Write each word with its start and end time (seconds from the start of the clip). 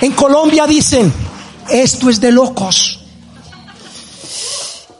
En 0.00 0.12
Colombia 0.12 0.66
dicen, 0.66 1.10
esto 1.70 2.10
es 2.10 2.20
de 2.20 2.30
locos. 2.30 3.00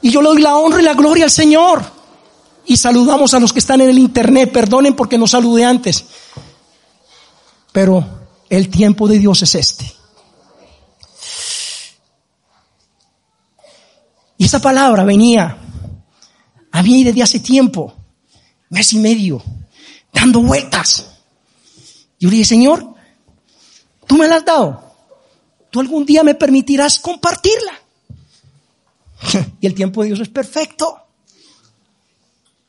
Y 0.00 0.10
yo 0.10 0.22
le 0.22 0.28
doy 0.28 0.42
la 0.42 0.56
honra 0.56 0.80
y 0.80 0.84
la 0.84 0.94
gloria 0.94 1.24
al 1.24 1.30
Señor. 1.30 1.82
Y 2.66 2.76
saludamos 2.76 3.34
a 3.34 3.40
los 3.40 3.52
que 3.52 3.58
están 3.58 3.80
en 3.80 3.90
el 3.90 3.98
internet. 3.98 4.50
Perdonen 4.52 4.96
porque 4.96 5.18
no 5.18 5.26
saludé 5.26 5.64
antes. 5.64 6.04
Pero 7.72 8.06
el 8.48 8.68
tiempo 8.68 9.08
de 9.08 9.18
Dios 9.18 9.42
es 9.42 9.54
este. 9.54 9.92
Y 14.36 14.44
esa 14.44 14.60
palabra 14.60 15.04
venía 15.04 15.58
a 16.70 16.82
mí 16.82 17.04
desde 17.04 17.22
hace 17.22 17.40
tiempo, 17.40 17.93
mes 18.74 18.92
y 18.92 18.98
medio, 18.98 19.42
dando 20.12 20.42
vueltas. 20.42 21.06
Yo 22.18 22.28
le 22.28 22.36
dije, 22.36 22.48
Señor, 22.48 22.94
tú 24.06 24.16
me 24.16 24.26
la 24.26 24.36
has 24.36 24.44
dado. 24.44 24.82
Tú 25.70 25.80
algún 25.80 26.04
día 26.04 26.24
me 26.24 26.34
permitirás 26.34 26.98
compartirla. 26.98 27.72
y 29.60 29.66
el 29.66 29.74
tiempo 29.74 30.02
de 30.02 30.08
Dios 30.08 30.20
es 30.20 30.28
perfecto. 30.28 30.98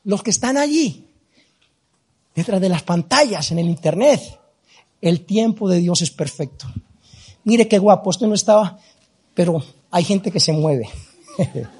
Los 0.04 0.22
que 0.22 0.30
están 0.30 0.56
allí, 0.56 1.08
detrás 2.36 2.60
de 2.60 2.68
las 2.68 2.84
pantallas, 2.84 3.50
en 3.50 3.58
el 3.58 3.66
internet, 3.66 4.20
el 5.00 5.26
tiempo 5.26 5.68
de 5.68 5.80
Dios 5.80 6.02
es 6.02 6.12
perfecto. 6.12 6.66
Mire 7.42 7.66
qué 7.66 7.78
guapo, 7.78 8.10
esto 8.10 8.28
no 8.28 8.34
estaba, 8.34 8.78
pero 9.34 9.62
hay 9.90 10.04
gente 10.04 10.30
que 10.30 10.38
se 10.38 10.52
mueve. 10.52 10.88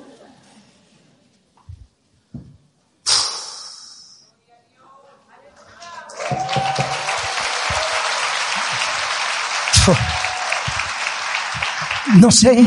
No 12.20 12.30
sé, 12.30 12.64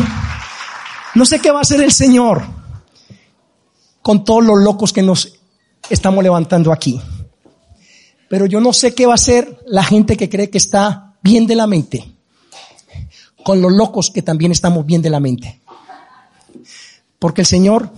no 1.15 1.25
sé 1.25 1.39
qué 1.39 1.51
va 1.51 1.59
a 1.59 1.61
hacer 1.61 1.81
el 1.81 1.91
Señor 1.91 2.43
con 4.01 4.23
todos 4.23 4.43
los 4.43 4.59
locos 4.59 4.93
que 4.93 5.01
nos 5.01 5.39
estamos 5.89 6.23
levantando 6.23 6.71
aquí. 6.71 7.01
Pero 8.29 8.45
yo 8.45 8.61
no 8.61 8.73
sé 8.73 8.93
qué 8.93 9.07
va 9.07 9.13
a 9.13 9.15
hacer 9.15 9.59
la 9.65 9.83
gente 9.83 10.17
que 10.17 10.29
cree 10.29 10.49
que 10.49 10.59
está 10.59 11.15
bien 11.23 11.47
de 11.47 11.55
la 11.55 11.65
mente, 11.65 12.11
con 13.43 13.61
los 13.61 13.71
locos 13.71 14.11
que 14.11 14.21
también 14.21 14.51
estamos 14.51 14.85
bien 14.85 15.01
de 15.01 15.09
la 15.09 15.19
mente. 15.19 15.61
Porque 17.17 17.41
el 17.41 17.47
Señor 17.47 17.91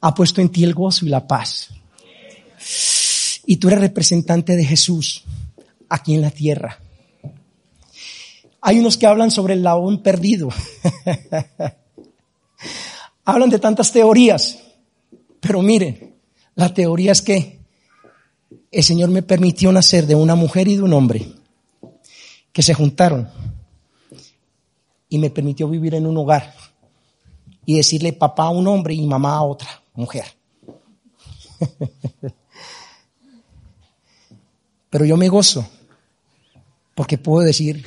ha 0.00 0.14
puesto 0.14 0.40
en 0.40 0.48
ti 0.48 0.62
el 0.62 0.74
gozo 0.74 1.06
y 1.06 1.08
la 1.08 1.26
paz. 1.26 1.70
Y 3.46 3.56
tú 3.56 3.68
eres 3.68 3.80
representante 3.80 4.54
de 4.54 4.64
Jesús 4.64 5.24
aquí 5.88 6.14
en 6.14 6.22
la 6.22 6.30
tierra. 6.30 6.78
Hay 8.62 8.78
unos 8.78 8.96
que 8.96 9.06
hablan 9.06 9.32
sobre 9.32 9.54
el 9.54 9.62
laón 9.62 10.02
perdido. 10.02 10.48
hablan 13.24 13.50
de 13.50 13.58
tantas 13.58 13.92
teorías. 13.92 14.60
Pero 15.40 15.62
miren, 15.62 16.14
la 16.54 16.72
teoría 16.72 17.10
es 17.10 17.22
que 17.22 17.58
el 18.70 18.84
Señor 18.84 19.10
me 19.10 19.22
permitió 19.22 19.72
nacer 19.72 20.06
de 20.06 20.14
una 20.14 20.36
mujer 20.36 20.68
y 20.68 20.76
de 20.76 20.82
un 20.82 20.92
hombre 20.92 21.26
que 22.52 22.62
se 22.62 22.72
juntaron 22.72 23.28
y 25.08 25.18
me 25.18 25.30
permitió 25.30 25.68
vivir 25.68 25.96
en 25.96 26.06
un 26.06 26.16
hogar 26.16 26.54
y 27.66 27.76
decirle 27.76 28.12
papá 28.12 28.44
a 28.44 28.50
un 28.50 28.68
hombre 28.68 28.94
y 28.94 29.04
mamá 29.06 29.34
a 29.34 29.42
otra 29.42 29.82
mujer. 29.94 30.26
Pero 34.90 35.04
yo 35.04 35.16
me 35.16 35.28
gozo 35.28 35.66
porque 36.94 37.18
puedo 37.18 37.44
decir 37.44 37.84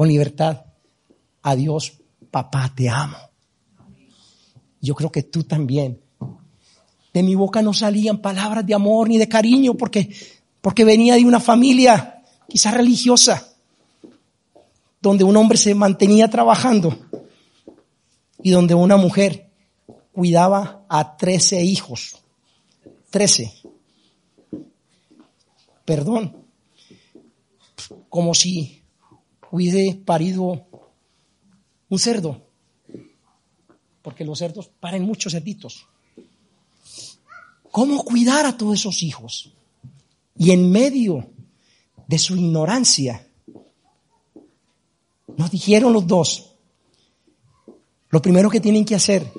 con 0.00 0.08
libertad 0.08 0.64
a 1.42 1.54
Dios, 1.54 1.92
papá, 2.30 2.72
te 2.74 2.88
amo. 2.88 3.18
Yo 4.80 4.94
creo 4.94 5.12
que 5.12 5.24
tú 5.24 5.44
también. 5.44 6.00
De 7.12 7.22
mi 7.22 7.34
boca 7.34 7.60
no 7.60 7.74
salían 7.74 8.22
palabras 8.22 8.64
de 8.64 8.72
amor 8.72 9.10
ni 9.10 9.18
de 9.18 9.28
cariño 9.28 9.74
porque, 9.74 10.08
porque 10.62 10.86
venía 10.86 11.16
de 11.16 11.26
una 11.26 11.38
familia 11.38 12.22
quizás 12.48 12.72
religiosa, 12.72 13.46
donde 15.02 15.22
un 15.22 15.36
hombre 15.36 15.58
se 15.58 15.74
mantenía 15.74 16.30
trabajando 16.30 16.96
y 18.42 18.52
donde 18.52 18.74
una 18.74 18.96
mujer 18.96 19.50
cuidaba 20.12 20.86
a 20.88 21.14
trece 21.18 21.62
hijos. 21.62 22.16
Trece. 23.10 23.52
Perdón. 25.84 26.42
Como 28.08 28.32
si 28.32 28.79
hubiese 29.50 30.00
parido 30.04 30.66
un 31.88 31.98
cerdo. 31.98 32.46
Porque 34.02 34.24
los 34.24 34.38
cerdos 34.38 34.68
paren 34.80 35.02
muchos 35.02 35.32
cerditos. 35.32 35.86
¿Cómo 37.70 38.04
cuidar 38.04 38.46
a 38.46 38.56
todos 38.56 38.80
esos 38.80 39.02
hijos? 39.02 39.52
Y 40.36 40.50
en 40.52 40.70
medio 40.70 41.28
de 42.06 42.18
su 42.18 42.34
ignorancia, 42.36 43.26
nos 45.36 45.50
dijeron 45.50 45.92
los 45.92 46.06
dos, 46.06 46.54
lo 48.08 48.20
primero 48.20 48.50
que 48.50 48.60
tienen 48.60 48.84
que 48.84 48.96
hacer 48.96 49.30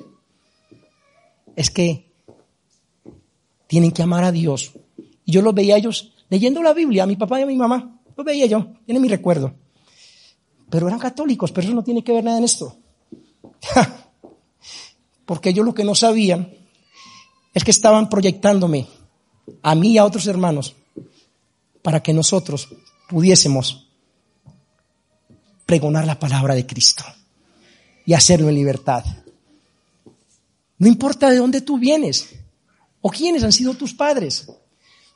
es 1.54 1.70
que 1.70 2.10
tienen 3.66 3.90
que 3.90 4.02
amar 4.02 4.24
a 4.24 4.32
Dios. 4.32 4.72
Y 5.24 5.32
yo 5.32 5.42
los 5.42 5.54
veía 5.54 5.74
a 5.74 5.78
ellos 5.78 6.14
leyendo 6.30 6.62
la 6.62 6.72
Biblia, 6.72 7.02
a 7.02 7.06
mi 7.06 7.16
papá 7.16 7.40
y 7.40 7.42
a 7.42 7.46
mi 7.46 7.56
mamá, 7.56 8.00
los 8.16 8.24
veía 8.24 8.46
yo, 8.46 8.68
tiene 8.86 9.00
mi 9.00 9.08
recuerdo. 9.08 9.54
Pero 10.72 10.88
eran 10.88 10.98
católicos, 10.98 11.52
pero 11.52 11.66
eso 11.66 11.74
no 11.74 11.84
tiene 11.84 12.02
que 12.02 12.12
ver 12.12 12.24
nada 12.24 12.38
en 12.38 12.44
esto. 12.44 12.74
Porque 15.26 15.50
ellos 15.50 15.66
lo 15.66 15.74
que 15.74 15.84
no 15.84 15.94
sabían 15.94 16.50
es 17.52 17.62
que 17.62 17.70
estaban 17.70 18.08
proyectándome 18.08 18.88
a 19.60 19.74
mí 19.74 19.92
y 19.92 19.98
a 19.98 20.06
otros 20.06 20.26
hermanos 20.26 20.74
para 21.82 22.02
que 22.02 22.14
nosotros 22.14 22.70
pudiésemos 23.06 23.86
pregonar 25.66 26.06
la 26.06 26.18
palabra 26.18 26.54
de 26.54 26.66
Cristo 26.66 27.04
y 28.06 28.14
hacerlo 28.14 28.48
en 28.48 28.54
libertad. 28.54 29.04
No 30.78 30.88
importa 30.88 31.28
de 31.28 31.36
dónde 31.36 31.60
tú 31.60 31.76
vienes 31.76 32.30
o 33.02 33.10
quiénes 33.10 33.44
han 33.44 33.52
sido 33.52 33.74
tus 33.74 33.92
padres. 33.92 34.50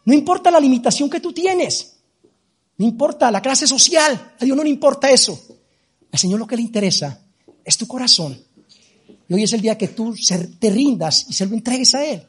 No 0.04 0.12
importa 0.12 0.50
la 0.50 0.60
limitación 0.60 1.08
que 1.08 1.20
tú 1.20 1.32
tienes. 1.32 1.96
No 2.76 2.84
importa 2.84 3.30
la 3.30 3.40
clase 3.40 3.66
social. 3.66 4.34
A 4.38 4.44
Dios 4.44 4.54
no 4.54 4.62
le 4.62 4.68
importa 4.68 5.10
eso. 5.10 5.45
Señor 6.18 6.38
lo 6.38 6.46
que 6.46 6.56
le 6.56 6.62
interesa 6.62 7.20
es 7.64 7.76
tu 7.76 7.86
corazón. 7.86 8.38
Y 9.28 9.34
hoy 9.34 9.42
es 9.42 9.52
el 9.52 9.60
día 9.60 9.76
que 9.76 9.88
tú 9.88 10.14
te 10.58 10.70
rindas 10.70 11.26
y 11.28 11.32
se 11.32 11.46
lo 11.46 11.54
entregues 11.54 11.94
a 11.94 12.04
Él. 12.04 12.22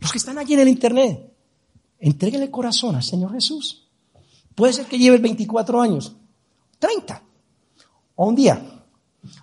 Los 0.00 0.12
que 0.12 0.18
están 0.18 0.38
allí 0.38 0.54
en 0.54 0.60
el 0.60 0.68
Internet, 0.68 1.32
entreguen 1.98 2.42
el 2.42 2.50
corazón 2.50 2.96
al 2.96 3.02
Señor 3.02 3.32
Jesús. 3.32 3.88
Puede 4.54 4.72
ser 4.72 4.86
que 4.86 4.98
lleves 4.98 5.20
24 5.20 5.80
años, 5.80 6.14
30, 6.78 7.22
o 8.16 8.28
un 8.28 8.34
día, 8.34 8.84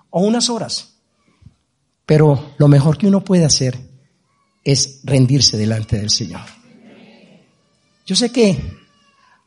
o 0.09 0.21
unas 0.21 0.49
horas. 0.49 0.93
Pero 2.05 2.53
lo 2.57 2.67
mejor 2.67 2.97
que 2.97 3.07
uno 3.07 3.23
puede 3.23 3.45
hacer 3.45 3.77
es 4.63 5.01
rendirse 5.03 5.57
delante 5.57 5.97
del 5.97 6.09
Señor. 6.09 6.41
Yo 8.05 8.15
sé 8.15 8.31
que 8.31 8.57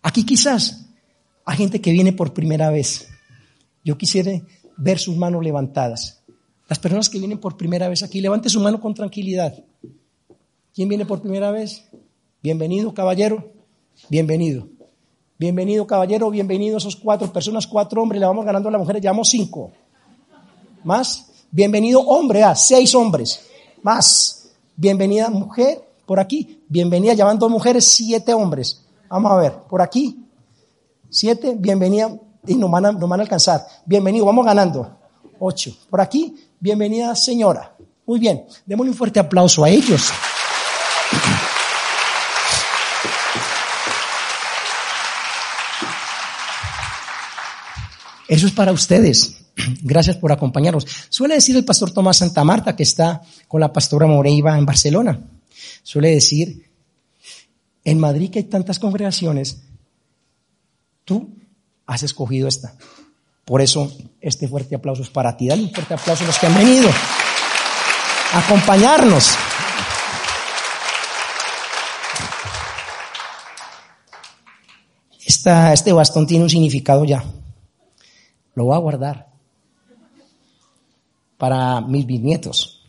aquí 0.02 0.24
quizás 0.24 0.87
hay 1.48 1.56
gente 1.56 1.80
que 1.80 1.92
viene 1.92 2.12
por 2.12 2.34
primera 2.34 2.68
vez. 2.68 3.08
Yo 3.82 3.96
quisiera 3.96 4.30
ver 4.76 4.98
sus 4.98 5.16
manos 5.16 5.42
levantadas. 5.42 6.20
Las 6.68 6.78
personas 6.78 7.08
que 7.08 7.18
vienen 7.18 7.38
por 7.38 7.56
primera 7.56 7.88
vez 7.88 8.02
aquí, 8.02 8.20
levante 8.20 8.50
su 8.50 8.60
mano 8.60 8.78
con 8.78 8.92
tranquilidad. 8.92 9.54
¿Quién 10.74 10.90
viene 10.90 11.06
por 11.06 11.22
primera 11.22 11.50
vez? 11.50 11.84
Bienvenido, 12.42 12.92
caballero. 12.92 13.50
Bienvenido. 14.10 14.68
Bienvenido, 15.38 15.86
caballero. 15.86 16.28
Bienvenido 16.28 16.76
a 16.76 16.78
esos 16.80 16.96
cuatro 16.96 17.32
personas, 17.32 17.66
cuatro 17.66 18.02
hombres. 18.02 18.20
Le 18.20 18.26
vamos 18.26 18.44
ganando 18.44 18.68
a 18.68 18.72
las 18.72 18.80
mujeres. 18.82 19.00
Llevamos 19.00 19.30
cinco. 19.30 19.72
Más. 20.84 21.30
Bienvenido, 21.50 22.00
hombre. 22.00 22.42
a 22.44 22.54
seis 22.54 22.94
hombres. 22.94 23.40
Más. 23.82 24.50
Bienvenida, 24.76 25.30
mujer. 25.30 25.82
Por 26.04 26.20
aquí. 26.20 26.60
Bienvenida, 26.68 27.14
llevando 27.14 27.46
dos 27.46 27.50
mujeres, 27.50 27.86
siete 27.86 28.34
hombres. 28.34 28.84
Vamos 29.08 29.32
a 29.32 29.36
ver. 29.36 29.52
Por 29.66 29.80
aquí. 29.80 30.27
Siete. 31.10 31.54
Bienvenida. 31.58 32.16
Y 32.46 32.54
nos 32.54 32.70
van 32.70 32.86
a, 32.86 32.92
nos 32.92 33.08
van 33.08 33.20
a 33.20 33.22
alcanzar. 33.22 33.66
Bienvenido. 33.84 34.24
Vamos 34.26 34.44
ganando. 34.44 34.98
Ocho. 35.38 35.76
Por 35.90 36.00
aquí. 36.00 36.36
Bienvenida, 36.60 37.14
señora. 37.14 37.74
Muy 38.06 38.18
bien. 38.18 38.44
Démosle 38.66 38.90
un 38.90 38.96
fuerte 38.96 39.20
aplauso 39.20 39.64
a 39.64 39.70
ellos. 39.70 40.10
Eso 48.28 48.46
es 48.46 48.52
para 48.52 48.72
ustedes. 48.72 49.38
Gracias 49.82 50.16
por 50.16 50.30
acompañarnos. 50.30 50.86
Suele 51.08 51.34
decir 51.34 51.56
el 51.56 51.64
pastor 51.64 51.90
Tomás 51.90 52.18
Santa 52.18 52.44
Marta, 52.44 52.76
que 52.76 52.82
está 52.82 53.22
con 53.48 53.60
la 53.60 53.72
pastora 53.72 54.06
Moreiva 54.06 54.56
en 54.56 54.66
Barcelona. 54.66 55.20
Suele 55.82 56.10
decir 56.10 56.66
En 57.84 57.98
Madrid 57.98 58.30
que 58.30 58.40
hay 58.40 58.44
tantas 58.44 58.78
congregaciones, 58.78 59.62
tú 61.08 61.34
has 61.86 62.02
escogido 62.02 62.46
esta. 62.46 62.74
Por 63.46 63.62
eso 63.62 63.90
este 64.20 64.46
fuerte 64.46 64.76
aplauso 64.76 65.02
es 65.02 65.08
para 65.08 65.36
ti. 65.36 65.48
Dale 65.48 65.62
un 65.62 65.70
fuerte 65.72 65.94
aplauso 65.94 66.22
a 66.22 66.26
los 66.26 66.38
que 66.38 66.46
han 66.46 66.54
venido 66.54 66.90
a 68.34 68.38
acompañarnos. 68.38 69.34
Esta, 75.26 75.72
este 75.72 75.92
bastón 75.92 76.26
tiene 76.26 76.44
un 76.44 76.50
significado 76.50 77.06
ya. 77.06 77.24
Lo 78.54 78.64
voy 78.64 78.76
a 78.76 78.80
guardar 78.80 79.28
para 81.38 81.80
mis 81.80 82.04
bisnietos. 82.04 82.82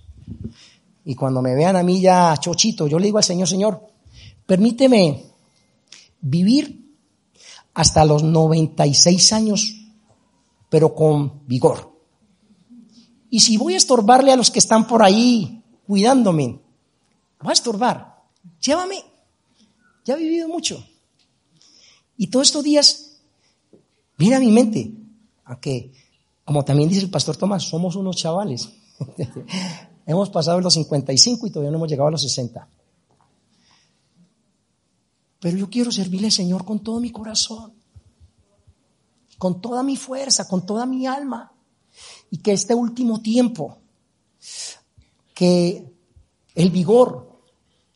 Y 1.05 1.15
cuando 1.15 1.41
me 1.41 1.55
vean 1.55 1.77
a 1.77 1.83
mí 1.83 2.01
ya 2.01 2.35
chochito, 2.37 2.87
yo 2.87 2.99
le 2.99 3.05
digo 3.05 3.17
al 3.17 3.23
Señor, 3.23 3.47
Señor, 3.47 3.87
permíteme 4.45 5.23
vivir 6.19 6.78
hasta 7.79 8.03
los 8.03 8.23
96 8.23 9.31
años, 9.31 9.73
pero 10.69 10.93
con 10.93 11.47
vigor. 11.47 11.97
Y 13.29 13.39
si 13.39 13.55
voy 13.55 13.75
a 13.75 13.77
estorbarle 13.77 14.33
a 14.33 14.35
los 14.35 14.51
que 14.51 14.59
están 14.59 14.85
por 14.85 15.01
ahí 15.01 15.63
cuidándome, 15.87 16.59
voy 17.39 17.49
a 17.49 17.53
estorbar, 17.53 18.21
llévame. 18.59 19.01
Ya 20.03 20.15
he 20.15 20.17
vivido 20.17 20.49
mucho. 20.49 20.85
Y 22.17 22.27
todos 22.27 22.47
estos 22.47 22.65
días, 22.65 23.21
viene 24.17 24.35
a 24.35 24.39
mi 24.41 24.51
mente, 24.51 24.91
aunque, 25.45 25.93
como 26.43 26.65
también 26.65 26.89
dice 26.89 27.03
el 27.03 27.09
pastor 27.09 27.37
Tomás, 27.37 27.63
somos 27.63 27.95
unos 27.95 28.17
chavales. 28.17 28.67
hemos 30.05 30.29
pasado 30.29 30.59
los 30.59 30.73
55 30.73 31.47
y 31.47 31.49
todavía 31.49 31.71
no 31.71 31.77
hemos 31.77 31.89
llegado 31.89 32.09
a 32.09 32.11
los 32.11 32.23
60. 32.23 32.67
Pero 35.39 35.57
yo 35.57 35.69
quiero 35.69 35.91
servirle 35.91 36.27
al 36.27 36.33
Señor 36.33 36.65
con 36.65 36.79
todo 36.79 36.99
mi 36.99 37.11
corazón, 37.11 37.73
con 39.37 39.61
toda 39.61 39.83
mi 39.83 39.95
fuerza, 39.95 40.47
con 40.47 40.65
toda 40.65 40.85
mi 40.85 41.07
alma. 41.07 41.51
Y 42.29 42.37
que 42.37 42.51
este 42.51 42.75
último 42.75 43.21
tiempo, 43.21 43.77
que 45.33 45.91
el 46.55 46.69
vigor 46.69 47.41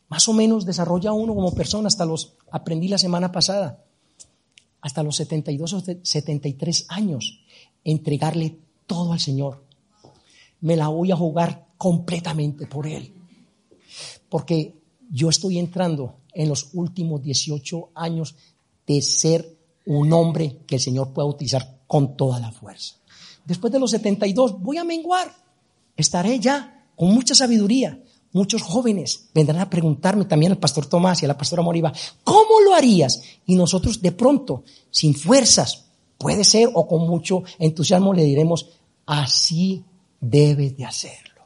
más 0.08 0.28
o 0.28 0.32
menos 0.32 0.64
desarrolla 0.64 1.12
uno 1.12 1.34
como 1.34 1.54
persona, 1.54 1.88
hasta 1.88 2.06
los 2.06 2.34
aprendí 2.50 2.88
la 2.88 2.98
semana 2.98 3.30
pasada, 3.30 3.84
hasta 4.80 5.02
los 5.02 5.16
72 5.16 5.72
o 5.72 5.82
73 6.02 6.86
años, 6.88 7.40
entregarle 7.84 8.58
todo 8.86 9.12
al 9.12 9.20
Señor. 9.20 9.64
Me 10.60 10.76
la 10.76 10.88
voy 10.88 11.12
a 11.12 11.16
jugar 11.16 11.66
completamente 11.76 12.66
por 12.66 12.86
Él. 12.86 13.12
Porque 14.28 14.74
yo 15.10 15.28
estoy 15.28 15.58
entrando 15.58 16.20
en 16.32 16.48
los 16.48 16.70
últimos 16.74 17.22
18 17.22 17.90
años 17.94 18.34
de 18.86 19.00
ser 19.02 19.58
un 19.86 20.12
hombre 20.12 20.60
que 20.66 20.76
el 20.76 20.80
Señor 20.80 21.12
pueda 21.12 21.28
utilizar 21.28 21.82
con 21.86 22.16
toda 22.16 22.40
la 22.40 22.52
fuerza. 22.52 22.96
Después 23.44 23.72
de 23.72 23.78
los 23.78 23.90
72 23.90 24.60
voy 24.60 24.78
a 24.78 24.84
menguar. 24.84 25.34
Estaré 25.96 26.40
ya 26.40 26.88
con 26.96 27.14
mucha 27.14 27.34
sabiduría. 27.34 28.02
Muchos 28.32 28.62
jóvenes 28.62 29.28
vendrán 29.32 29.60
a 29.60 29.70
preguntarme 29.70 30.24
también 30.24 30.52
al 30.52 30.58
pastor 30.58 30.86
Tomás 30.86 31.22
y 31.22 31.24
a 31.24 31.28
la 31.28 31.38
pastora 31.38 31.62
Moriva, 31.62 31.92
¿cómo 32.24 32.60
lo 32.64 32.74
harías? 32.74 33.22
Y 33.46 33.54
nosotros 33.54 34.02
de 34.02 34.10
pronto, 34.10 34.64
sin 34.90 35.14
fuerzas, 35.14 35.84
puede 36.18 36.42
ser, 36.42 36.68
o 36.74 36.88
con 36.88 37.06
mucho 37.06 37.44
entusiasmo 37.60 38.12
le 38.12 38.24
diremos, 38.24 38.70
así 39.06 39.84
debes 40.20 40.76
de 40.76 40.84
hacerlo. 40.84 41.42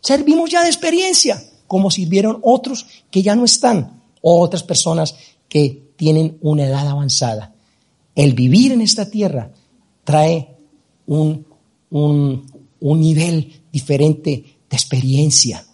Servimos 0.00 0.50
ya 0.50 0.62
de 0.62 0.68
experiencia, 0.68 1.42
como 1.68 1.92
sirvieron 1.92 2.40
otros 2.42 2.86
que 3.12 3.22
ya 3.22 3.36
no 3.36 3.44
están, 3.44 4.00
o 4.20 4.40
otras 4.40 4.64
personas 4.64 5.14
que 5.48 5.92
tienen 5.96 6.38
una 6.40 6.66
edad 6.66 6.88
avanzada. 6.88 7.54
El 8.16 8.32
vivir 8.32 8.72
en 8.72 8.80
esta 8.80 9.08
tierra 9.08 9.52
trae 10.02 10.56
un, 11.06 11.46
un, 11.90 12.50
un 12.80 13.00
nivel 13.00 13.62
diferente 13.70 14.44
de 14.68 14.76
experiencia 14.76 15.64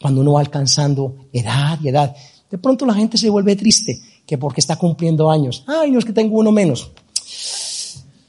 cuando 0.00 0.22
uno 0.22 0.32
va 0.32 0.40
alcanzando 0.40 1.26
edad 1.32 1.78
y 1.82 1.88
edad. 1.88 2.14
De 2.50 2.58
pronto 2.58 2.86
la 2.86 2.94
gente 2.94 3.18
se 3.18 3.28
vuelve 3.28 3.56
triste 3.56 4.00
que 4.26 4.38
porque 4.38 4.60
está 4.60 4.76
cumpliendo 4.76 5.30
años. 5.30 5.64
Ay, 5.66 5.90
no 5.90 5.98
es 5.98 6.04
que 6.04 6.12
tengo 6.12 6.38
uno 6.38 6.52
menos. 6.52 6.90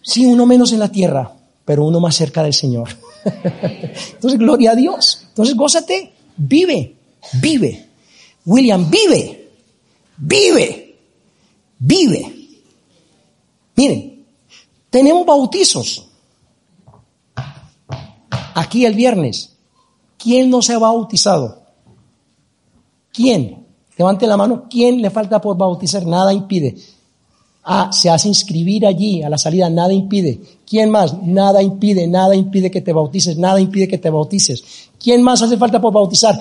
Sí, 0.01 0.25
uno 0.25 0.45
menos 0.45 0.73
en 0.73 0.79
la 0.79 0.91
tierra, 0.91 1.31
pero 1.63 1.85
uno 1.85 1.99
más 1.99 2.15
cerca 2.15 2.43
del 2.43 2.53
Señor. 2.53 2.89
Entonces, 4.13 4.39
gloria 4.39 4.71
a 4.71 4.75
Dios. 4.75 5.25
Entonces, 5.29 5.55
gózate, 5.55 6.11
vive, 6.35 6.95
vive. 7.41 7.89
William, 8.45 8.89
vive, 8.89 9.49
vive, 10.17 10.95
vive. 11.79 12.35
Miren, 13.75 14.25
tenemos 14.89 15.25
bautizos. 15.25 16.07
Aquí 18.55 18.85
el 18.85 18.95
viernes. 18.95 19.53
¿Quién 20.17 20.49
no 20.49 20.61
se 20.61 20.73
ha 20.73 20.79
bautizado? 20.79 21.61
¿Quién? 23.11 23.65
Levante 23.97 24.27
la 24.27 24.37
mano. 24.37 24.67
¿Quién 24.69 25.01
le 25.01 25.09
falta 25.09 25.39
por 25.41 25.57
bautizar? 25.57 26.05
Nada 26.05 26.33
impide. 26.33 26.75
Ah, 27.63 27.91
se 27.91 28.09
hace 28.09 28.27
inscribir 28.27 28.87
allí 28.87 29.21
a 29.21 29.29
la 29.29 29.37
salida, 29.37 29.69
nada 29.69 29.93
impide. 29.93 30.41
¿Quién 30.65 30.89
más? 30.89 31.21
Nada 31.21 31.61
impide, 31.61 32.07
nada 32.07 32.35
impide 32.35 32.71
que 32.71 32.81
te 32.81 32.91
bautices, 32.91 33.37
nada 33.37 33.61
impide 33.61 33.87
que 33.87 33.99
te 33.99 34.09
bautices. 34.09 34.63
¿Quién 34.99 35.21
más 35.21 35.41
hace 35.43 35.57
falta 35.57 35.79
por 35.79 35.93
bautizar? 35.93 36.39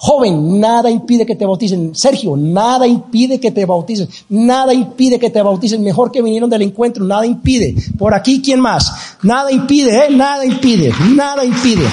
Joven, 0.00 0.60
nada 0.60 0.88
impide 0.88 1.26
que 1.26 1.34
te 1.34 1.44
bauticen. 1.44 1.92
Sergio, 1.92 2.36
nada 2.36 2.86
impide 2.86 3.40
que 3.40 3.50
te 3.50 3.66
bautices. 3.66 4.08
Nada 4.28 4.72
impide 4.72 5.18
que 5.18 5.28
te 5.28 5.42
bautices. 5.42 5.80
Mejor 5.80 6.12
que 6.12 6.22
vinieron 6.22 6.48
del 6.48 6.62
encuentro, 6.62 7.04
nada 7.04 7.26
impide. 7.26 7.74
Por 7.98 8.14
aquí, 8.14 8.40
¿quién 8.40 8.60
más? 8.60 8.92
Nada 9.24 9.50
impide, 9.50 10.04
¿eh? 10.04 10.10
Nada 10.10 10.46
impide, 10.46 10.92
nada 11.16 11.44
impide. 11.44 11.84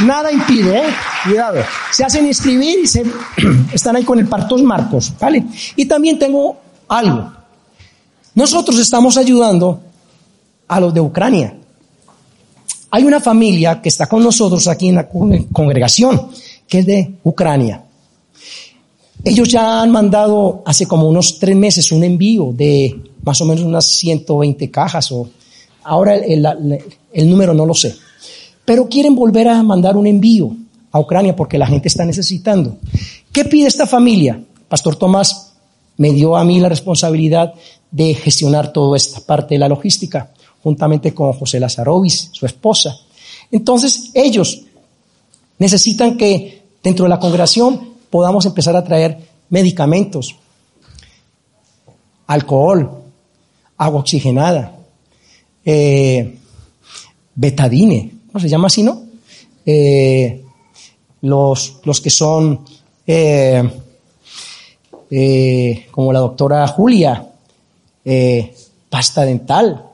Nada 0.00 0.32
impide, 0.32 0.78
¿eh? 0.78 0.90
Cuidado. 1.22 1.60
Se 1.92 2.04
hacen 2.04 2.26
inscribir 2.26 2.80
y 2.82 2.86
se, 2.88 3.04
están 3.72 3.94
ahí 3.94 4.02
con 4.02 4.18
el 4.18 4.26
Partos 4.26 4.60
Marcos, 4.64 5.12
¿vale? 5.20 5.44
Y 5.76 5.86
también 5.86 6.18
tengo 6.18 6.56
algo. 6.88 7.32
Nosotros 8.34 8.80
estamos 8.80 9.16
ayudando 9.16 9.80
a 10.66 10.80
los 10.80 10.92
de 10.92 11.00
Ucrania. 11.00 11.56
Hay 12.90 13.04
una 13.04 13.20
familia 13.20 13.80
que 13.80 13.90
está 13.90 14.08
con 14.08 14.24
nosotros 14.24 14.66
aquí 14.66 14.88
en 14.88 14.96
la 14.96 15.08
congregación, 15.08 16.30
que 16.68 16.80
es 16.80 16.86
de 16.86 17.14
Ucrania. 17.24 17.82
Ellos 19.24 19.48
ya 19.48 19.82
han 19.82 19.90
mandado 19.90 20.62
hace 20.64 20.86
como 20.86 21.08
unos 21.08 21.38
tres 21.38 21.56
meses 21.56 21.90
un 21.90 22.04
envío 22.04 22.52
de 22.52 23.00
más 23.22 23.40
o 23.40 23.44
menos 23.44 23.64
unas 23.64 23.86
120 23.86 24.70
cajas 24.70 25.10
o 25.10 25.28
ahora 25.82 26.14
el, 26.16 26.42
número 27.28 27.52
no 27.52 27.66
lo 27.66 27.74
sé 27.74 27.96
pero 28.68 28.86
quieren 28.86 29.14
volver 29.14 29.48
a 29.48 29.62
mandar 29.62 29.96
un 29.96 30.06
envío 30.06 30.54
a 30.92 31.00
Ucrania 31.00 31.34
porque 31.34 31.56
la 31.56 31.66
gente 31.66 31.88
está 31.88 32.04
necesitando. 32.04 32.76
¿Qué 33.32 33.46
pide 33.46 33.66
esta 33.66 33.86
familia? 33.86 34.44
Pastor 34.68 34.94
Tomás 34.94 35.54
me 35.96 36.12
dio 36.12 36.36
a 36.36 36.44
mí 36.44 36.60
la 36.60 36.68
responsabilidad 36.68 37.54
de 37.90 38.12
gestionar 38.12 38.70
toda 38.70 38.98
esta 38.98 39.20
parte 39.20 39.54
de 39.54 39.60
la 39.60 39.70
logística, 39.70 40.34
juntamente 40.62 41.14
con 41.14 41.32
José 41.32 41.58
Lazarovis, 41.58 42.28
su 42.32 42.44
esposa. 42.44 42.94
Entonces, 43.50 44.10
ellos 44.12 44.60
necesitan 45.58 46.18
que 46.18 46.57
dentro 46.82 47.04
de 47.04 47.08
la 47.08 47.18
congregación 47.18 47.94
podamos 48.10 48.46
empezar 48.46 48.76
a 48.76 48.84
traer 48.84 49.18
medicamentos, 49.50 50.36
alcohol, 52.26 52.90
agua 53.76 54.00
oxigenada, 54.00 54.76
eh, 55.64 56.38
betadine, 57.34 58.12
se 58.38 58.48
llama 58.48 58.66
así, 58.68 58.82
no? 58.82 59.02
Eh, 59.64 60.44
los, 61.22 61.80
que 62.02 62.10
son 62.10 62.64
eh, 63.06 63.62
como 65.90 66.12
la 66.12 66.20
doctora 66.20 66.66
Julia, 66.68 67.26
pasta 68.88 69.24
dental, 69.24 69.84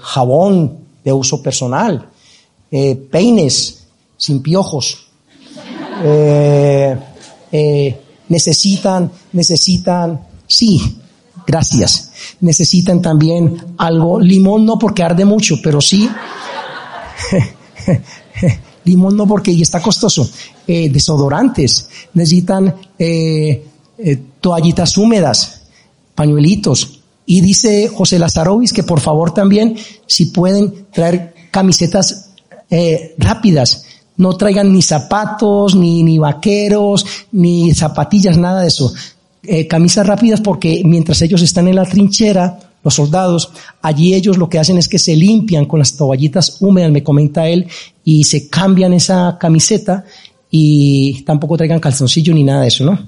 jabón 0.00 0.78
de 1.02 1.12
uso 1.12 1.42
personal, 1.42 2.08
peines 3.10 3.86
sin 4.16 4.42
piojos. 4.42 5.03
Necesitan, 8.28 9.10
necesitan, 9.32 10.20
sí, 10.46 10.98
gracias. 11.46 12.10
Necesitan 12.40 13.02
también 13.02 13.56
algo, 13.78 14.20
limón 14.20 14.64
no 14.64 14.78
porque 14.78 15.02
arde 15.02 15.24
mucho, 15.24 15.56
pero 15.62 15.80
sí 15.80 16.08
Limón 18.84 19.16
no 19.16 19.26
porque 19.26 19.50
y 19.50 19.62
está 19.62 19.80
costoso. 19.80 20.28
Eh, 20.66 20.88
desodorantes, 20.90 21.88
necesitan 22.14 22.74
eh, 22.98 23.66
eh, 23.98 24.22
toallitas 24.40 24.96
húmedas, 24.96 25.62
pañuelitos. 26.14 27.00
Y 27.26 27.40
dice 27.40 27.88
José 27.88 28.18
Lazarovis 28.18 28.72
que 28.72 28.82
por 28.82 29.00
favor 29.00 29.32
también, 29.32 29.76
si 30.06 30.26
pueden 30.26 30.86
traer 30.92 31.34
camisetas 31.50 32.30
rápidas 33.18 33.83
no 34.16 34.36
traigan 34.36 34.72
ni 34.72 34.82
zapatos, 34.82 35.74
ni, 35.74 36.02
ni 36.02 36.18
vaqueros, 36.18 37.04
ni 37.32 37.74
zapatillas, 37.74 38.38
nada 38.38 38.62
de 38.62 38.68
eso. 38.68 38.92
Eh, 39.42 39.66
camisas 39.66 40.06
rápidas 40.06 40.40
porque 40.40 40.82
mientras 40.84 41.20
ellos 41.22 41.42
están 41.42 41.68
en 41.68 41.76
la 41.76 41.84
trinchera, 41.84 42.58
los 42.82 42.94
soldados, 42.94 43.50
allí 43.82 44.14
ellos 44.14 44.36
lo 44.36 44.48
que 44.48 44.58
hacen 44.58 44.78
es 44.78 44.88
que 44.88 44.98
se 44.98 45.16
limpian 45.16 45.64
con 45.64 45.78
las 45.78 45.96
toallitas 45.96 46.58
húmedas, 46.60 46.92
me 46.92 47.02
comenta 47.02 47.48
él, 47.48 47.66
y 48.04 48.24
se 48.24 48.48
cambian 48.48 48.92
esa 48.92 49.36
camiseta 49.40 50.04
y 50.50 51.22
tampoco 51.22 51.56
traigan 51.56 51.80
calzoncillo 51.80 52.32
ni 52.34 52.44
nada 52.44 52.62
de 52.62 52.68
eso, 52.68 52.84
¿no? 52.84 52.98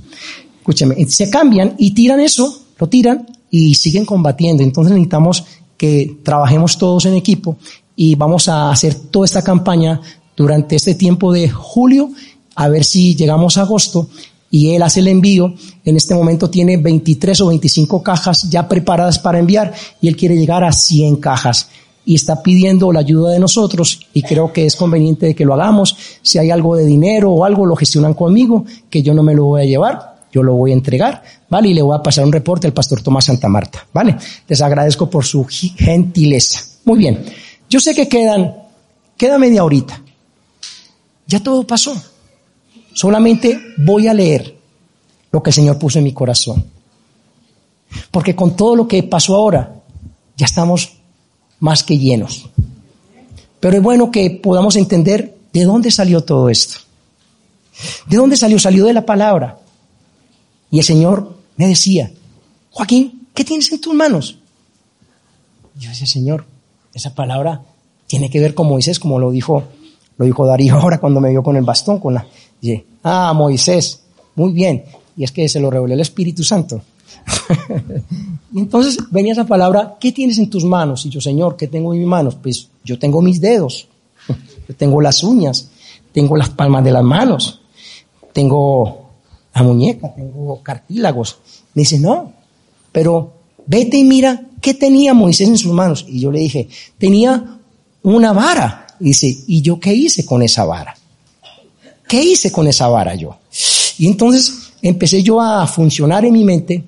Escúcheme, 0.58 1.06
se 1.06 1.30
cambian 1.30 1.74
y 1.78 1.92
tiran 1.92 2.20
eso, 2.20 2.62
lo 2.78 2.88
tiran 2.88 3.26
y 3.50 3.74
siguen 3.74 4.04
combatiendo. 4.04 4.62
Entonces 4.62 4.92
necesitamos 4.92 5.44
que 5.76 6.18
trabajemos 6.24 6.76
todos 6.78 7.04
en 7.06 7.14
equipo 7.14 7.56
y 7.94 8.14
vamos 8.14 8.48
a 8.48 8.70
hacer 8.70 8.94
toda 8.94 9.26
esta 9.26 9.42
campaña 9.42 10.00
durante 10.36 10.76
este 10.76 10.94
tiempo 10.94 11.32
de 11.32 11.48
julio, 11.48 12.10
a 12.54 12.68
ver 12.68 12.84
si 12.84 13.14
llegamos 13.14 13.56
a 13.56 13.62
agosto 13.62 14.08
y 14.50 14.74
él 14.74 14.82
hace 14.82 15.00
el 15.00 15.08
envío. 15.08 15.54
En 15.84 15.96
este 15.96 16.14
momento 16.14 16.50
tiene 16.50 16.76
23 16.76 17.40
o 17.40 17.48
25 17.48 18.02
cajas 18.02 18.48
ya 18.50 18.68
preparadas 18.68 19.18
para 19.18 19.38
enviar 19.38 19.72
y 20.00 20.08
él 20.08 20.16
quiere 20.16 20.36
llegar 20.36 20.64
a 20.64 20.72
100 20.72 21.16
cajas 21.16 21.68
y 22.04 22.14
está 22.14 22.40
pidiendo 22.42 22.92
la 22.92 23.00
ayuda 23.00 23.32
de 23.32 23.40
nosotros 23.40 24.00
y 24.14 24.22
creo 24.22 24.52
que 24.52 24.64
es 24.64 24.76
conveniente 24.76 25.34
que 25.34 25.44
lo 25.44 25.54
hagamos. 25.54 25.96
Si 26.22 26.38
hay 26.38 26.50
algo 26.50 26.76
de 26.76 26.86
dinero 26.86 27.32
o 27.32 27.44
algo, 27.44 27.66
lo 27.66 27.74
gestionan 27.74 28.14
conmigo, 28.14 28.64
que 28.88 29.02
yo 29.02 29.12
no 29.12 29.22
me 29.22 29.34
lo 29.34 29.46
voy 29.46 29.62
a 29.62 29.64
llevar, 29.64 30.16
yo 30.32 30.42
lo 30.42 30.54
voy 30.54 30.70
a 30.70 30.74
entregar, 30.74 31.22
¿vale? 31.50 31.70
Y 31.70 31.74
le 31.74 31.82
voy 31.82 31.96
a 31.96 32.02
pasar 32.02 32.24
un 32.24 32.32
reporte 32.32 32.68
al 32.68 32.72
pastor 32.72 33.02
Tomás 33.02 33.24
Santa 33.24 33.48
Marta, 33.48 33.86
¿vale? 33.92 34.16
Les 34.46 34.62
agradezco 34.62 35.10
por 35.10 35.24
su 35.24 35.44
gentileza. 35.44 36.60
Muy 36.84 36.98
bien. 36.98 37.24
Yo 37.68 37.80
sé 37.80 37.94
que 37.94 38.08
quedan, 38.08 38.54
queda 39.16 39.36
media 39.36 39.64
horita. 39.64 40.00
Ya 41.26 41.42
todo 41.42 41.66
pasó. 41.66 41.94
Solamente 42.94 43.58
voy 43.78 44.06
a 44.06 44.14
leer 44.14 44.56
lo 45.30 45.42
que 45.42 45.50
el 45.50 45.54
Señor 45.54 45.78
puso 45.78 45.98
en 45.98 46.04
mi 46.04 46.12
corazón. 46.12 46.64
Porque 48.10 48.34
con 48.34 48.56
todo 48.56 48.76
lo 48.76 48.88
que 48.88 49.02
pasó 49.02 49.34
ahora, 49.34 49.82
ya 50.36 50.46
estamos 50.46 50.92
más 51.60 51.82
que 51.82 51.98
llenos. 51.98 52.48
Pero 53.60 53.76
es 53.76 53.82
bueno 53.82 54.10
que 54.10 54.30
podamos 54.30 54.76
entender 54.76 55.36
de 55.52 55.64
dónde 55.64 55.90
salió 55.90 56.22
todo 56.22 56.48
esto. 56.48 56.78
¿De 58.06 58.16
dónde 58.16 58.36
salió? 58.36 58.58
Salió 58.58 58.86
de 58.86 58.92
la 58.92 59.04
palabra. 59.04 59.58
Y 60.70 60.78
el 60.78 60.84
Señor 60.84 61.36
me 61.56 61.66
decía, 61.66 62.10
Joaquín, 62.70 63.28
¿qué 63.34 63.44
tienes 63.44 63.70
en 63.72 63.80
tus 63.80 63.94
manos? 63.94 64.38
yo 65.78 65.90
decía, 65.90 66.06
Señor, 66.06 66.46
esa 66.94 67.14
palabra 67.14 67.62
tiene 68.06 68.30
que 68.30 68.40
ver 68.40 68.54
con 68.54 68.68
Moisés, 68.68 68.98
como 68.98 69.18
lo 69.18 69.30
dijo, 69.30 69.64
lo 70.18 70.24
dijo 70.24 70.46
Darío 70.46 70.74
ahora 70.80 70.98
cuando 70.98 71.20
me 71.20 71.30
vio 71.30 71.42
con 71.42 71.56
el 71.56 71.64
bastón, 71.64 71.98
con 72.00 72.14
la, 72.14 72.26
ah, 73.02 73.32
Moisés, 73.34 74.02
muy 74.34 74.52
bien. 74.52 74.84
Y 75.16 75.24
es 75.24 75.32
que 75.32 75.48
se 75.48 75.60
lo 75.60 75.70
reveló 75.70 75.94
el 75.94 76.00
Espíritu 76.00 76.44
Santo. 76.44 76.82
y 78.52 78.58
entonces 78.58 78.98
venía 79.10 79.32
esa 79.32 79.46
palabra, 79.46 79.96
¿qué 79.98 80.12
tienes 80.12 80.38
en 80.38 80.50
tus 80.50 80.64
manos? 80.64 81.06
Y 81.06 81.10
yo, 81.10 81.20
Señor, 81.20 81.56
¿qué 81.56 81.68
tengo 81.68 81.94
en 81.94 82.00
mis 82.00 82.08
manos? 82.08 82.34
Pues 82.34 82.68
yo 82.84 82.98
tengo 82.98 83.22
mis 83.22 83.40
dedos, 83.40 83.88
yo 84.68 84.74
tengo 84.76 85.00
las 85.00 85.22
uñas, 85.22 85.70
tengo 86.12 86.36
las 86.36 86.50
palmas 86.50 86.84
de 86.84 86.92
las 86.92 87.02
manos, 87.02 87.62
tengo 88.32 89.06
la 89.54 89.62
muñeca, 89.62 90.14
tengo 90.14 90.62
cartílagos. 90.62 91.38
Me 91.74 91.82
dice, 91.82 91.98
no, 91.98 92.32
pero 92.92 93.32
vete 93.66 93.96
y 93.96 94.04
mira 94.04 94.42
qué 94.60 94.74
tenía 94.74 95.14
Moisés 95.14 95.48
en 95.48 95.58
sus 95.58 95.72
manos. 95.72 96.04
Y 96.08 96.20
yo 96.20 96.30
le 96.30 96.40
dije, 96.40 96.68
tenía 96.98 97.58
una 98.02 98.32
vara. 98.32 98.85
Dice, 98.98 99.44
¿y 99.46 99.62
yo 99.62 99.78
qué 99.78 99.94
hice 99.94 100.24
con 100.24 100.42
esa 100.42 100.64
vara? 100.64 100.96
¿Qué 102.08 102.22
hice 102.22 102.52
con 102.52 102.66
esa 102.66 102.88
vara 102.88 103.14
yo? 103.14 103.38
Y 103.98 104.06
entonces 104.06 104.72
empecé 104.82 105.22
yo 105.22 105.40
a 105.40 105.66
funcionar 105.66 106.24
en 106.24 106.32
mi 106.32 106.44
mente 106.44 106.84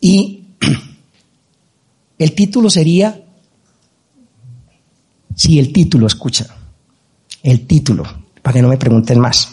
y 0.00 0.44
el 2.18 2.32
título 2.32 2.70
sería, 2.70 3.20
sí, 5.34 5.58
el 5.58 5.72
título, 5.72 6.06
escucha, 6.06 6.46
el 7.42 7.66
título, 7.66 8.04
para 8.42 8.54
que 8.54 8.62
no 8.62 8.68
me 8.68 8.78
pregunten 8.78 9.18
más. 9.18 9.48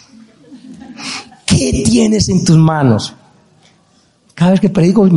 ¿Qué 1.45 1.83
tienes 1.85 2.29
en 2.29 2.43
tus 2.43 2.57
manos? 2.57 3.13
Cada 4.33 4.51
vez 4.51 4.59
que 4.59 4.69
predico, 4.69 5.07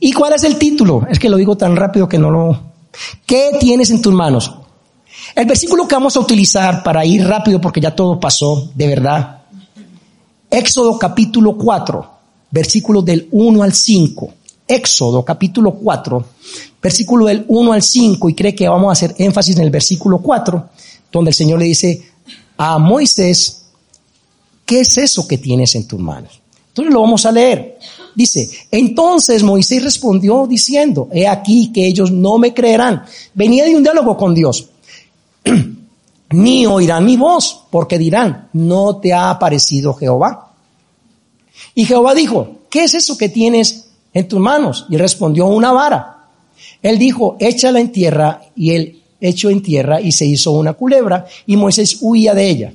¿y 0.00 0.12
cuál 0.12 0.34
es 0.34 0.44
el 0.44 0.58
título? 0.58 1.06
Es 1.08 1.18
que 1.18 1.30
lo 1.30 1.36
digo 1.36 1.56
tan 1.56 1.76
rápido 1.76 2.08
que 2.08 2.18
no 2.18 2.30
lo... 2.30 2.72
¿Qué 3.24 3.52
tienes 3.58 3.90
en 3.90 4.02
tus 4.02 4.12
manos? 4.12 4.52
El 5.34 5.46
versículo 5.46 5.86
que 5.86 5.94
vamos 5.94 6.16
a 6.16 6.20
utilizar 6.20 6.82
para 6.82 7.04
ir 7.04 7.26
rápido 7.26 7.60
porque 7.60 7.80
ya 7.80 7.94
todo 7.94 8.18
pasó, 8.20 8.70
de 8.74 8.86
verdad. 8.86 9.42
Éxodo 10.50 10.98
capítulo 10.98 11.56
4, 11.56 12.10
versículos 12.50 13.04
del 13.04 13.28
1 13.30 13.62
al 13.62 13.72
5. 13.72 14.32
Éxodo 14.68 15.24
capítulo 15.24 15.72
4, 15.74 16.24
versículo 16.82 17.26
del 17.26 17.44
1 17.46 17.72
al 17.72 17.82
5, 17.82 18.28
y 18.30 18.34
cree 18.34 18.54
que 18.54 18.68
vamos 18.68 18.88
a 18.88 18.92
hacer 18.92 19.14
énfasis 19.18 19.56
en 19.56 19.62
el 19.62 19.70
versículo 19.70 20.18
4, 20.18 20.68
donde 21.12 21.30
el 21.30 21.34
Señor 21.34 21.58
le 21.60 21.66
dice 21.66 22.02
a 22.56 22.78
Moisés, 22.78 23.62
¿qué 24.64 24.80
es 24.80 24.98
eso 24.98 25.26
que 25.28 25.38
tienes 25.38 25.74
en 25.74 25.86
tus 25.86 26.00
manos? 26.00 26.40
Entonces 26.68 26.92
lo 26.92 27.00
vamos 27.00 27.24
a 27.26 27.32
leer. 27.32 27.78
Dice, 28.14 28.48
entonces 28.70 29.42
Moisés 29.42 29.82
respondió 29.82 30.46
diciendo, 30.46 31.08
he 31.12 31.28
aquí 31.28 31.70
que 31.72 31.86
ellos 31.86 32.10
no 32.10 32.38
me 32.38 32.52
creerán. 32.52 33.04
Venía 33.34 33.64
de 33.64 33.76
un 33.76 33.82
diálogo 33.82 34.16
con 34.16 34.34
Dios. 34.34 34.68
Ni 36.30 36.66
oirán 36.66 37.04
mi 37.04 37.16
voz, 37.16 37.64
porque 37.70 37.98
dirán, 37.98 38.48
no 38.52 38.96
te 38.96 39.12
ha 39.12 39.30
aparecido 39.30 39.94
Jehová. 39.94 40.52
Y 41.74 41.84
Jehová 41.84 42.14
dijo, 42.14 42.56
¿qué 42.68 42.84
es 42.84 42.94
eso 42.94 43.16
que 43.16 43.28
tienes 43.28 43.88
en 44.12 44.26
tus 44.26 44.40
manos? 44.40 44.86
Y 44.90 44.96
respondió, 44.96 45.46
una 45.46 45.72
vara. 45.72 46.28
Él 46.82 46.98
dijo, 46.98 47.36
échala 47.38 47.80
en 47.80 47.92
tierra, 47.92 48.42
y 48.56 48.72
él 48.72 49.02
echó 49.20 49.50
en 49.50 49.62
tierra 49.62 50.00
y 50.00 50.12
se 50.12 50.26
hizo 50.26 50.52
una 50.52 50.74
culebra, 50.74 51.26
y 51.46 51.56
Moisés 51.56 51.98
huía 52.00 52.34
de 52.34 52.48
ella. 52.48 52.74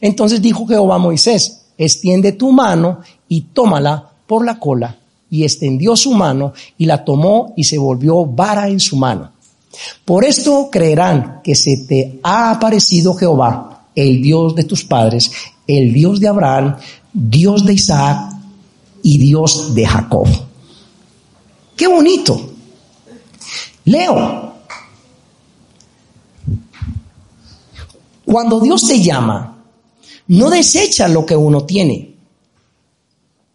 Entonces 0.00 0.42
dijo 0.42 0.66
Jehová 0.66 0.96
a 0.96 0.98
Moisés, 0.98 1.66
extiende 1.76 2.32
tu 2.32 2.52
mano 2.52 3.00
y 3.28 3.42
tómala 3.52 4.10
por 4.26 4.44
la 4.44 4.58
cola. 4.58 4.98
Y 5.30 5.44
extendió 5.44 5.94
su 5.94 6.12
mano 6.12 6.54
y 6.78 6.86
la 6.86 7.04
tomó 7.04 7.52
y 7.56 7.64
se 7.64 7.76
volvió 7.76 8.24
vara 8.24 8.68
en 8.68 8.80
su 8.80 8.96
mano. 8.96 9.32
Por 10.04 10.24
esto 10.24 10.68
creerán 10.70 11.40
que 11.42 11.54
se 11.54 11.76
te 11.88 12.20
ha 12.22 12.50
aparecido 12.50 13.14
Jehová, 13.14 13.88
el 13.94 14.22
Dios 14.22 14.54
de 14.54 14.64
tus 14.64 14.84
padres, 14.84 15.30
el 15.66 15.92
Dios 15.92 16.20
de 16.20 16.28
Abraham, 16.28 16.76
Dios 17.12 17.64
de 17.64 17.74
Isaac 17.74 18.32
y 19.02 19.18
Dios 19.18 19.74
de 19.74 19.86
Jacob. 19.86 20.26
Qué 21.76 21.86
bonito. 21.86 22.52
Leo. 23.84 24.54
Cuando 28.24 28.60
Dios 28.60 28.86
te 28.86 29.00
llama, 29.00 29.64
no 30.28 30.50
desecha 30.50 31.08
lo 31.08 31.24
que 31.24 31.36
uno 31.36 31.64
tiene. 31.64 32.14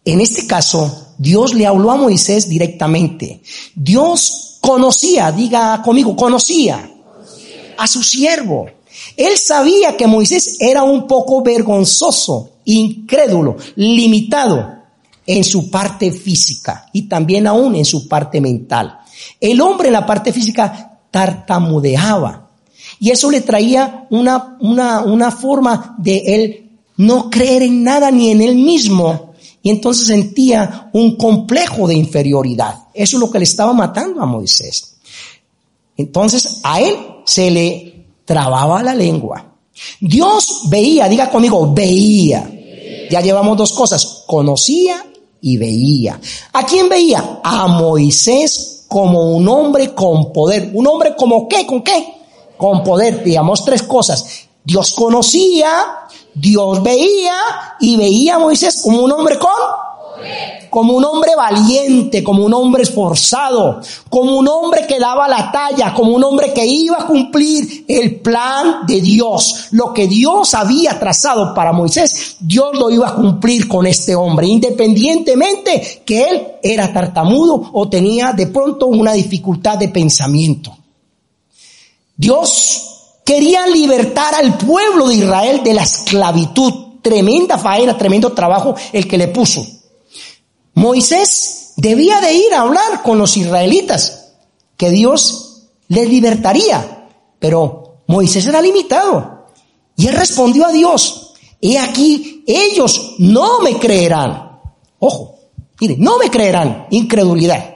En 0.04 0.20
este 0.20 0.46
caso, 0.46 1.14
Dios 1.18 1.54
le 1.54 1.66
habló 1.66 1.90
a 1.90 1.96
Moisés 1.96 2.48
directamente. 2.48 3.40
Dios 3.74 4.53
conocía, 4.64 5.30
diga 5.30 5.82
conmigo, 5.82 6.16
conocía 6.16 6.90
a 7.76 7.86
su 7.86 8.02
siervo. 8.02 8.66
Él 9.14 9.36
sabía 9.36 9.94
que 9.94 10.06
Moisés 10.06 10.56
era 10.58 10.82
un 10.82 11.06
poco 11.06 11.42
vergonzoso, 11.42 12.52
incrédulo, 12.64 13.56
limitado 13.76 14.74
en 15.26 15.44
su 15.44 15.70
parte 15.70 16.10
física 16.10 16.86
y 16.94 17.02
también 17.02 17.46
aún 17.46 17.74
en 17.74 17.84
su 17.84 18.08
parte 18.08 18.40
mental. 18.40 19.00
El 19.38 19.60
hombre 19.60 19.88
en 19.88 19.92
la 19.92 20.06
parte 20.06 20.32
física 20.32 20.98
tartamudeaba 21.10 22.48
y 22.98 23.10
eso 23.10 23.30
le 23.30 23.42
traía 23.42 24.06
una, 24.08 24.56
una, 24.60 25.02
una 25.02 25.30
forma 25.30 25.94
de 25.98 26.22
él 26.26 26.70
no 26.96 27.28
creer 27.28 27.64
en 27.64 27.84
nada 27.84 28.10
ni 28.10 28.30
en 28.30 28.40
él 28.40 28.56
mismo 28.56 29.23
y 29.64 29.70
entonces 29.70 30.08
sentía 30.08 30.90
un 30.92 31.16
complejo 31.16 31.88
de 31.88 31.94
inferioridad. 31.94 32.84
Eso 32.92 33.16
es 33.16 33.20
lo 33.20 33.30
que 33.30 33.38
le 33.38 33.44
estaba 33.44 33.72
matando 33.72 34.20
a 34.20 34.26
Moisés. 34.26 34.96
Entonces 35.96 36.60
a 36.62 36.82
él 36.82 36.94
se 37.24 37.50
le 37.50 38.06
trababa 38.26 38.82
la 38.82 38.94
lengua. 38.94 39.54
Dios 39.98 40.64
veía, 40.68 41.08
diga 41.08 41.30
conmigo, 41.30 41.72
veía. 41.72 42.46
Ya 43.10 43.22
llevamos 43.22 43.56
dos 43.56 43.72
cosas, 43.72 44.24
conocía 44.26 45.02
y 45.40 45.56
veía. 45.56 46.20
¿A 46.52 46.66
quién 46.66 46.90
veía? 46.90 47.40
A 47.42 47.66
Moisés 47.66 48.84
como 48.86 49.34
un 49.34 49.48
hombre 49.48 49.94
con 49.94 50.30
poder. 50.30 50.72
¿Un 50.74 50.86
hombre 50.86 51.16
como 51.16 51.48
qué? 51.48 51.64
¿Con 51.64 51.82
qué? 51.82 52.06
Con 52.58 52.84
poder. 52.84 53.24
Digamos 53.24 53.64
tres 53.64 53.82
cosas. 53.84 54.26
Dios 54.62 54.92
conocía, 54.92 56.03
Dios 56.34 56.82
veía 56.82 57.36
y 57.80 57.96
veía 57.96 58.36
a 58.36 58.38
Moisés 58.38 58.80
como 58.82 59.02
un 59.02 59.12
hombre 59.12 59.38
con 59.38 59.50
como 60.74 60.94
un 60.94 61.04
hombre 61.04 61.36
valiente, 61.36 62.24
como 62.24 62.44
un 62.44 62.52
hombre 62.52 62.82
esforzado, 62.82 63.80
como 64.10 64.36
un 64.36 64.48
hombre 64.48 64.86
que 64.88 64.98
daba 64.98 65.28
la 65.28 65.52
talla, 65.52 65.94
como 65.94 66.12
un 66.16 66.24
hombre 66.24 66.52
que 66.52 66.66
iba 66.66 66.96
a 67.00 67.06
cumplir 67.06 67.84
el 67.86 68.16
plan 68.16 68.84
de 68.84 69.00
Dios. 69.00 69.68
Lo 69.70 69.94
que 69.94 70.08
Dios 70.08 70.52
había 70.52 70.98
trazado 70.98 71.54
para 71.54 71.72
Moisés, 71.72 72.38
Dios 72.40 72.76
lo 72.76 72.90
iba 72.90 73.08
a 73.08 73.14
cumplir 73.14 73.68
con 73.68 73.86
este 73.86 74.16
hombre, 74.16 74.48
independientemente 74.48 76.02
que 76.04 76.24
él 76.24 76.46
era 76.60 76.92
tartamudo 76.92 77.70
o 77.72 77.88
tenía 77.88 78.32
de 78.32 78.48
pronto 78.48 78.86
una 78.86 79.12
dificultad 79.12 79.78
de 79.78 79.90
pensamiento. 79.90 80.76
Dios 82.16 82.93
quería 83.24 83.66
libertar 83.66 84.34
al 84.34 84.58
pueblo 84.58 85.08
de 85.08 85.16
Israel 85.16 85.62
de 85.64 85.74
la 85.74 85.82
esclavitud. 85.82 87.00
Tremenda 87.02 87.58
faena, 87.58 87.98
tremendo 87.98 88.32
trabajo 88.32 88.74
el 88.92 89.06
que 89.06 89.18
le 89.18 89.28
puso. 89.28 89.66
Moisés 90.74 91.74
debía 91.76 92.20
de 92.20 92.32
ir 92.34 92.54
a 92.54 92.62
hablar 92.62 93.02
con 93.02 93.18
los 93.18 93.36
israelitas, 93.36 94.32
que 94.76 94.90
Dios 94.90 95.66
les 95.88 96.08
libertaría, 96.08 97.08
pero 97.38 98.02
Moisés 98.06 98.46
era 98.46 98.60
limitado. 98.60 99.46
Y 99.96 100.08
él 100.08 100.14
respondió 100.14 100.66
a 100.66 100.72
Dios, 100.72 101.34
he 101.60 101.78
aquí, 101.78 102.42
ellos 102.46 103.14
no 103.18 103.60
me 103.60 103.78
creerán. 103.78 104.60
Ojo, 104.98 105.38
mire, 105.80 105.96
no 105.98 106.18
me 106.18 106.30
creerán, 106.30 106.86
incredulidad. 106.90 107.74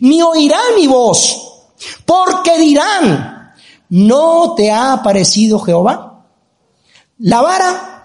Ni 0.00 0.20
oirán 0.22 0.74
mi 0.76 0.86
voz, 0.86 1.62
porque 2.04 2.58
dirán, 2.58 3.35
¿no 3.88 4.54
te 4.54 4.70
ha 4.70 4.92
aparecido 4.92 5.58
Jehová? 5.58 6.24
La 7.18 7.40
vara 7.40 7.96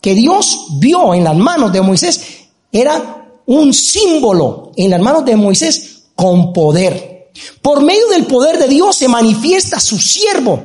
que 0.00 0.14
Dios 0.14 0.66
vio 0.78 1.14
en 1.14 1.24
las 1.24 1.36
manos 1.36 1.72
de 1.72 1.80
Moisés 1.80 2.48
era 2.70 3.28
un 3.46 3.72
símbolo 3.72 4.72
en 4.76 4.90
las 4.90 5.00
manos 5.00 5.24
de 5.24 5.36
Moisés 5.36 6.04
con 6.14 6.52
poder. 6.52 7.32
Por 7.60 7.82
medio 7.82 8.08
del 8.08 8.26
poder 8.26 8.58
de 8.58 8.68
Dios 8.68 8.96
se 8.96 9.08
manifiesta 9.08 9.80
su 9.80 9.98
siervo 9.98 10.62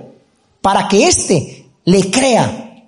para 0.62 0.88
que 0.88 1.08
éste 1.08 1.72
le 1.86 2.12
crea, 2.12 2.86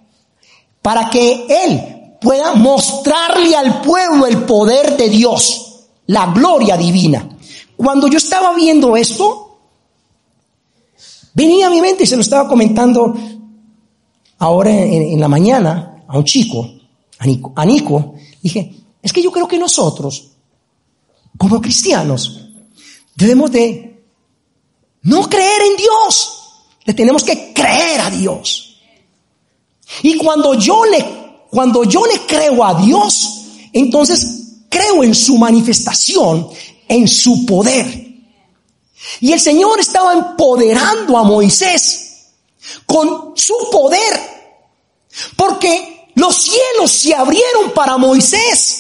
para 0.82 1.10
que 1.10 1.46
él 1.50 2.18
pueda 2.22 2.54
mostrarle 2.54 3.56
al 3.56 3.82
pueblo 3.82 4.26
el 4.26 4.44
poder 4.44 4.96
de 4.96 5.10
Dios, 5.10 5.88
la 6.08 6.28
gloria 6.28 6.78
divina. 6.78 7.28
Cuando 7.76 8.08
yo 8.08 8.18
estaba 8.18 8.54
viendo 8.54 8.96
esto, 8.96 9.43
venía 11.34 11.68
a 11.68 11.70
mi 11.70 11.82
mente 11.82 12.04
y 12.04 12.08
se 12.08 12.16
lo 12.16 12.22
estaba 12.22 12.48
comentando 12.48 13.16
ahora 14.40 14.72
en, 14.72 15.20
la 15.20 15.28
mañana 15.28 16.04
a 16.08 16.18
un 16.18 16.26
chico, 16.26 16.70
a 17.18 17.66
Nico, 17.66 18.16
dije, 18.42 18.74
es 19.02 19.14
que 19.14 19.22
yo 19.22 19.32
creo 19.32 19.48
que 19.48 19.58
nosotros, 19.58 20.32
como 21.38 21.62
cristianos, 21.62 22.50
debemos 23.16 23.52
de 23.52 24.04
no 25.04 25.30
creer 25.30 25.62
en 25.72 25.78
Dios, 25.78 26.40
le 26.86 26.94
tenemos 26.94 27.24
que 27.24 27.54
creer 27.54 28.02
a 28.02 28.10
Dios. 28.10 28.78
Y 30.02 30.18
cuando 30.18 30.56
yo 30.56 30.86
le, 30.86 31.06
cuando 31.50 31.84
yo 31.84 32.06
le 32.06 32.20
creo 32.26 32.64
a 32.64 32.82
Dios, 32.82 33.46
entonces 33.72 34.44
creo 34.70 35.04
en 35.04 35.14
su 35.14 35.38
manifestación, 35.38 36.50
en 36.88 37.08
su 37.08 37.46
poder. 37.46 38.03
Y 39.20 39.34
el 39.34 39.40
Señor 39.40 39.80
estaba 39.80 40.14
empoderando 40.14 41.18
a 41.18 41.24
Moisés 41.24 42.34
con 42.86 43.34
su 43.36 43.56
poder, 43.72 44.20
porque 45.36 46.12
los 46.16 46.36
cielos 46.36 46.92
se 46.92 47.14
abrieron 47.14 47.72
para 47.72 47.98
Moisés. 47.98 48.80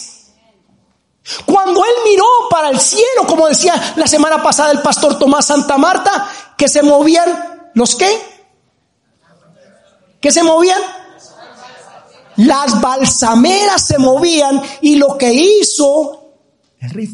Cuando 1.46 1.84
él 1.86 1.94
miró 2.04 2.26
para 2.50 2.70
el 2.70 2.80
cielo, 2.80 3.26
como 3.28 3.48
decía 3.48 3.94
la 3.96 4.08
semana 4.08 4.44
pasada 4.44 4.72
el 4.72 4.82
pastor 4.82 5.18
Tomás 5.18 5.46
Santa 5.46 5.78
Marta, 5.78 6.30
que 6.58 6.68
se 6.68 6.84
movían 6.84 7.72
los 7.74 7.96
qué? 7.96 8.34
¿Qué 10.20 10.32
se 10.32 10.44
movían? 10.44 10.82
Las 12.38 12.82
balsameras 12.82 13.86
se 13.86 13.98
movían 13.98 14.62
y 14.82 14.96
lo 14.96 15.18
que 15.18 15.34
hizo 15.34 16.34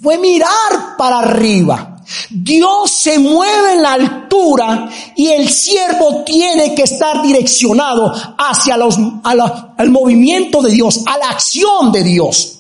fue 0.01 0.17
mirar 0.17 0.97
para 0.97 1.19
arriba. 1.19 1.98
Dios 2.29 2.91
se 2.91 3.19
mueve 3.19 3.73
en 3.73 3.81
la 3.81 3.93
altura 3.93 4.89
y 5.15 5.27
el 5.27 5.49
siervo 5.49 6.23
tiene 6.23 6.73
que 6.73 6.83
estar 6.83 7.21
direccionado 7.21 8.13
hacia 8.37 8.77
los, 8.77 8.97
al 9.23 9.89
movimiento 9.89 10.61
de 10.61 10.71
Dios, 10.71 11.01
a 11.05 11.17
la 11.17 11.29
acción 11.29 11.91
de 11.91 12.03
Dios. 12.03 12.59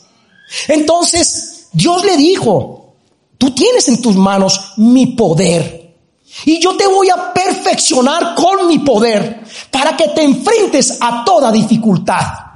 Entonces, 0.67 1.67
Dios 1.71 2.03
le 2.05 2.17
dijo, 2.17 2.93
tú 3.37 3.51
tienes 3.51 3.87
en 3.87 4.01
tus 4.01 4.15
manos 4.15 4.73
mi 4.77 5.07
poder. 5.07 5.79
Y 6.45 6.59
yo 6.59 6.77
te 6.77 6.87
voy 6.87 7.09
a 7.09 7.33
perfeccionar 7.33 8.35
con 8.35 8.67
mi 8.67 8.79
poder 8.79 9.43
para 9.71 9.97
que 9.97 10.09
te 10.09 10.23
enfrentes 10.23 10.97
a 11.01 11.23
toda 11.25 11.51
dificultad. 11.51 12.48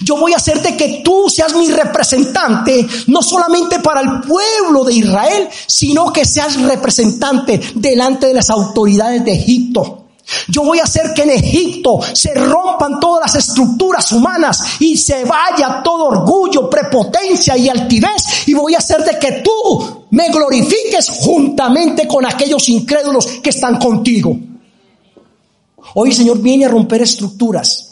Yo 0.00 0.16
voy 0.16 0.32
a 0.32 0.36
hacerte 0.36 0.76
que 0.76 1.02
tú 1.04 1.28
seas 1.28 1.54
mi 1.54 1.70
representante, 1.70 2.86
no 3.06 3.22
solamente 3.22 3.80
para 3.80 4.00
el 4.00 4.20
pueblo 4.20 4.84
de 4.84 4.94
Israel, 4.94 5.48
sino 5.66 6.12
que 6.12 6.24
seas 6.24 6.60
representante 6.60 7.60
delante 7.74 8.26
de 8.26 8.34
las 8.34 8.50
autoridades 8.50 9.24
de 9.24 9.32
Egipto. 9.32 9.98
Yo 10.48 10.62
voy 10.62 10.78
a 10.78 10.84
hacer 10.84 11.12
que 11.14 11.22
en 11.22 11.30
Egipto 11.30 12.00
se 12.12 12.32
rompan 12.34 13.00
todas 13.00 13.32
las 13.32 13.48
estructuras 13.48 14.12
humanas 14.12 14.62
y 14.78 14.96
se 14.96 15.24
vaya 15.24 15.82
todo 15.82 16.06
orgullo, 16.06 16.70
prepotencia 16.70 17.56
y 17.56 17.68
altivez. 17.68 18.46
Y 18.46 18.54
voy 18.54 18.74
a 18.74 18.78
hacer 18.78 19.04
de 19.04 19.18
que 19.18 19.42
tú 19.42 20.06
me 20.10 20.28
glorifiques 20.28 21.08
juntamente 21.08 22.06
con 22.06 22.24
aquellos 22.24 22.68
incrédulos 22.68 23.26
que 23.42 23.50
están 23.50 23.78
contigo. 23.78 24.36
Hoy 25.94 26.10
el 26.10 26.14
Señor 26.14 26.38
viene 26.40 26.66
a 26.66 26.68
romper 26.68 27.02
estructuras. 27.02 27.91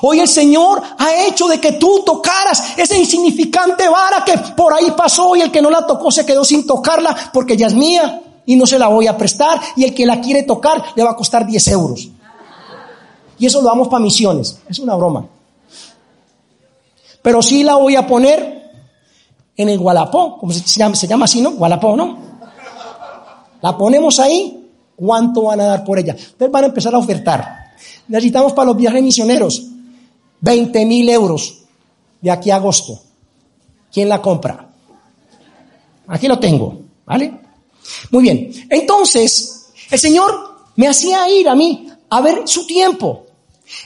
Hoy 0.00 0.20
el 0.20 0.28
Señor 0.28 0.82
ha 0.98 1.26
hecho 1.26 1.46
de 1.46 1.60
que 1.60 1.72
tú 1.72 2.02
tocaras 2.04 2.78
esa 2.78 2.96
insignificante 2.96 3.86
vara 3.88 4.24
que 4.24 4.38
por 4.54 4.72
ahí 4.72 4.90
pasó 4.96 5.36
y 5.36 5.42
el 5.42 5.50
que 5.50 5.60
no 5.60 5.70
la 5.70 5.86
tocó 5.86 6.10
se 6.10 6.24
quedó 6.24 6.44
sin 6.44 6.66
tocarla 6.66 7.14
porque 7.32 7.56
ya 7.56 7.66
es 7.66 7.74
mía 7.74 8.22
y 8.46 8.56
no 8.56 8.66
se 8.66 8.78
la 8.78 8.88
voy 8.88 9.06
a 9.06 9.16
prestar 9.16 9.60
y 9.76 9.84
el 9.84 9.94
que 9.94 10.06
la 10.06 10.20
quiere 10.20 10.44
tocar 10.44 10.82
le 10.94 11.02
va 11.02 11.10
a 11.10 11.16
costar 11.16 11.46
10 11.46 11.68
euros. 11.68 12.08
Y 13.38 13.46
eso 13.46 13.60
lo 13.60 13.68
damos 13.68 13.88
para 13.88 14.02
misiones, 14.02 14.58
es 14.68 14.78
una 14.78 14.94
broma. 14.94 15.26
Pero 17.20 17.42
sí 17.42 17.62
la 17.62 17.74
voy 17.74 17.96
a 17.96 18.06
poner 18.06 18.70
en 19.56 19.68
el 19.68 19.78
Gualapó, 19.78 20.38
como 20.38 20.52
se 20.52 20.62
llama, 20.62 20.94
se 20.94 21.06
llama 21.06 21.26
así, 21.26 21.40
¿no? 21.40 21.52
Gualapó, 21.52 21.96
¿no? 21.96 22.18
La 23.60 23.76
ponemos 23.76 24.18
ahí, 24.18 24.70
¿cuánto 24.96 25.42
van 25.42 25.60
a 25.60 25.64
dar 25.66 25.84
por 25.84 25.98
ella? 25.98 26.14
Ustedes 26.14 26.50
van 26.50 26.64
a 26.64 26.66
empezar 26.68 26.94
a 26.94 26.98
ofertar. 26.98 27.64
Necesitamos 28.08 28.52
para 28.52 28.66
los 28.66 28.76
viajes 28.76 29.02
misioneros 29.02 29.70
20 30.44 30.84
mil 30.84 31.08
euros 31.08 31.54
de 32.20 32.30
aquí 32.30 32.50
a 32.50 32.56
agosto. 32.56 33.00
¿Quién 33.90 34.10
la 34.10 34.20
compra? 34.20 34.68
Aquí 36.06 36.28
lo 36.28 36.38
tengo, 36.38 36.80
¿vale? 37.06 37.32
Muy 38.10 38.24
bien. 38.24 38.52
Entonces, 38.68 39.72
el 39.90 39.98
Señor 39.98 40.56
me 40.76 40.86
hacía 40.86 41.26
ir 41.30 41.48
a 41.48 41.54
mí 41.54 41.88
a 42.10 42.20
ver 42.20 42.46
su 42.46 42.66
tiempo. 42.66 43.24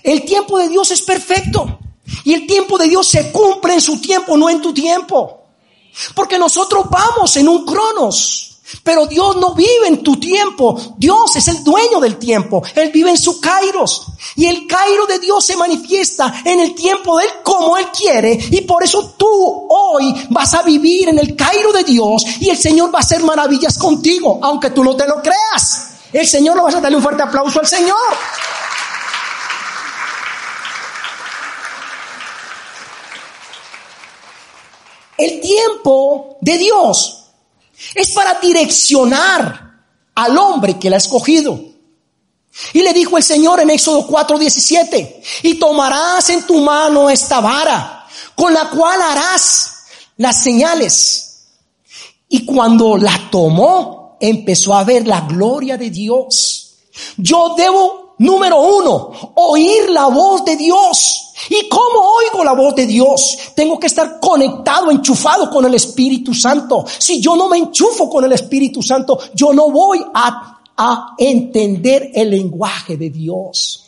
El 0.03 0.25
tiempo 0.25 0.59
de 0.59 0.68
Dios 0.68 0.90
es 0.90 1.03
perfecto. 1.03 1.79
Y 2.25 2.35
el 2.35 2.47
tiempo 2.47 2.77
de 2.77 2.88
Dios 2.88 3.07
se 3.07 3.31
cumple 3.31 3.75
en 3.75 3.81
su 3.81 4.01
tiempo, 4.01 4.37
no 4.37 4.51
en 4.51 4.61
tu 4.61 4.75
tiempo. 4.75 5.44
Porque 6.12 6.38
nosotros 6.38 6.87
vamos 6.90 7.37
en 7.37 7.49
un 7.49 7.64
cronos. 7.64 8.48
Pero 8.83 9.07
Dios 9.07 9.37
no 9.37 9.54
vive 9.54 9.88
en 9.88 10.02
tu 10.02 10.18
tiempo. 10.20 10.78
Dios 10.96 11.37
es 11.37 11.48
el 11.48 11.64
dueño 11.64 12.00
del 12.00 12.16
tiempo. 12.18 12.62
Él 12.74 12.90
vive 12.92 13.11
en 13.11 13.18
su 13.18 13.40
kairos. 13.40 14.07
Y 14.37 14.46
el 14.46 14.66
cairo 14.66 15.07
de 15.07 15.18
Dios 15.18 15.44
se 15.44 15.57
manifiesta 15.57 16.42
en 16.44 16.61
el 16.61 16.74
tiempo 16.74 17.18
de 17.18 17.24
Él 17.24 17.31
como 17.42 17.76
Él 17.76 17.87
quiere. 17.88 18.33
Y 18.50 18.61
por 18.62 18.85
eso 18.85 19.14
tú 19.16 19.66
hoy 19.70 20.14
vas 20.31 20.54
a 20.54 20.62
vivir 20.62 21.09
en 21.09 21.18
el 21.18 21.35
cairo 21.35 21.72
de 21.72 21.85
Dios 21.85 22.24
y 22.40 22.50
el 22.50 22.59
Señor 22.59 22.94
va 22.94 22.98
a 22.98 23.02
hacer 23.02 23.22
maravillas 23.22 23.78
contigo, 23.78 24.38
aunque 24.42 24.70
tú 24.70 24.85
no 24.85 24.94
te 24.94 25.07
lo 25.07 25.22
creas. 25.22 25.88
El 26.12 26.26
Señor 26.26 26.57
lo 26.57 26.64
vas 26.64 26.74
a 26.74 26.81
darle 26.81 26.96
un 26.96 27.02
fuerte 27.02 27.22
aplauso 27.22 27.61
al 27.61 27.66
Señor. 27.66 27.96
El 35.16 35.40
tiempo 35.40 36.37
de 36.40 36.59
Dios 36.59 37.17
es 37.95 38.11
para 38.11 38.35
direccionar 38.41 39.69
al 40.14 40.38
hombre 40.38 40.79
que 40.79 40.91
la 40.91 40.97
ha 40.97 40.99
escogido. 40.99 41.61
Y 42.73 42.83
le 42.83 42.93
dijo 42.93 43.17
el 43.17 43.23
Señor 43.23 43.61
en 43.61 43.71
Éxodo 43.71 44.07
4:17, 44.07 45.23
y 45.45 45.55
tomarás 45.55 46.29
en 46.31 46.45
tu 46.45 46.61
mano 46.61 47.09
esta 47.09 47.41
vara, 47.41 48.07
con 48.35 48.53
la 48.53 48.69
cual 48.71 49.01
harás 49.01 49.75
las 50.17 50.43
señales. 50.43 51.47
Y 52.29 52.45
cuando 52.45 52.97
la 52.97 53.29
tomó, 53.31 54.17
empezó 54.21 54.75
a 54.75 54.85
ver 54.85 55.07
la 55.07 55.21
gloria 55.23 55.77
de 55.77 55.91
Dios. 55.91 56.75
Yo 57.17 57.55
debo 57.57 58.08
Número 58.18 58.61
uno, 58.61 59.12
oír 59.35 59.90
la 59.90 60.07
voz 60.07 60.44
de 60.44 60.57
Dios. 60.57 61.33
¿Y 61.48 61.68
cómo 61.68 62.00
oigo 62.18 62.42
la 62.42 62.52
voz 62.52 62.74
de 62.74 62.87
Dios? 62.87 63.38
Tengo 63.54 63.78
que 63.78 63.87
estar 63.87 64.18
conectado, 64.18 64.90
enchufado 64.90 65.48
con 65.48 65.64
el 65.64 65.74
Espíritu 65.74 66.35
Santo. 66.35 66.85
Si 66.98 67.20
yo 67.20 67.37
no 67.37 67.48
me 67.48 67.59
enchufo 67.59 68.11
con 68.11 68.24
el 68.24 68.33
Espíritu 68.33 68.83
Santo, 68.83 69.18
yo 69.35 69.52
no 69.52 69.70
voy 69.70 70.04
a, 70.12 70.61
a 70.76 71.14
entender 71.16 72.11
el 72.12 72.31
lenguaje 72.31 72.96
de 72.96 73.11
Dios. 73.11 73.88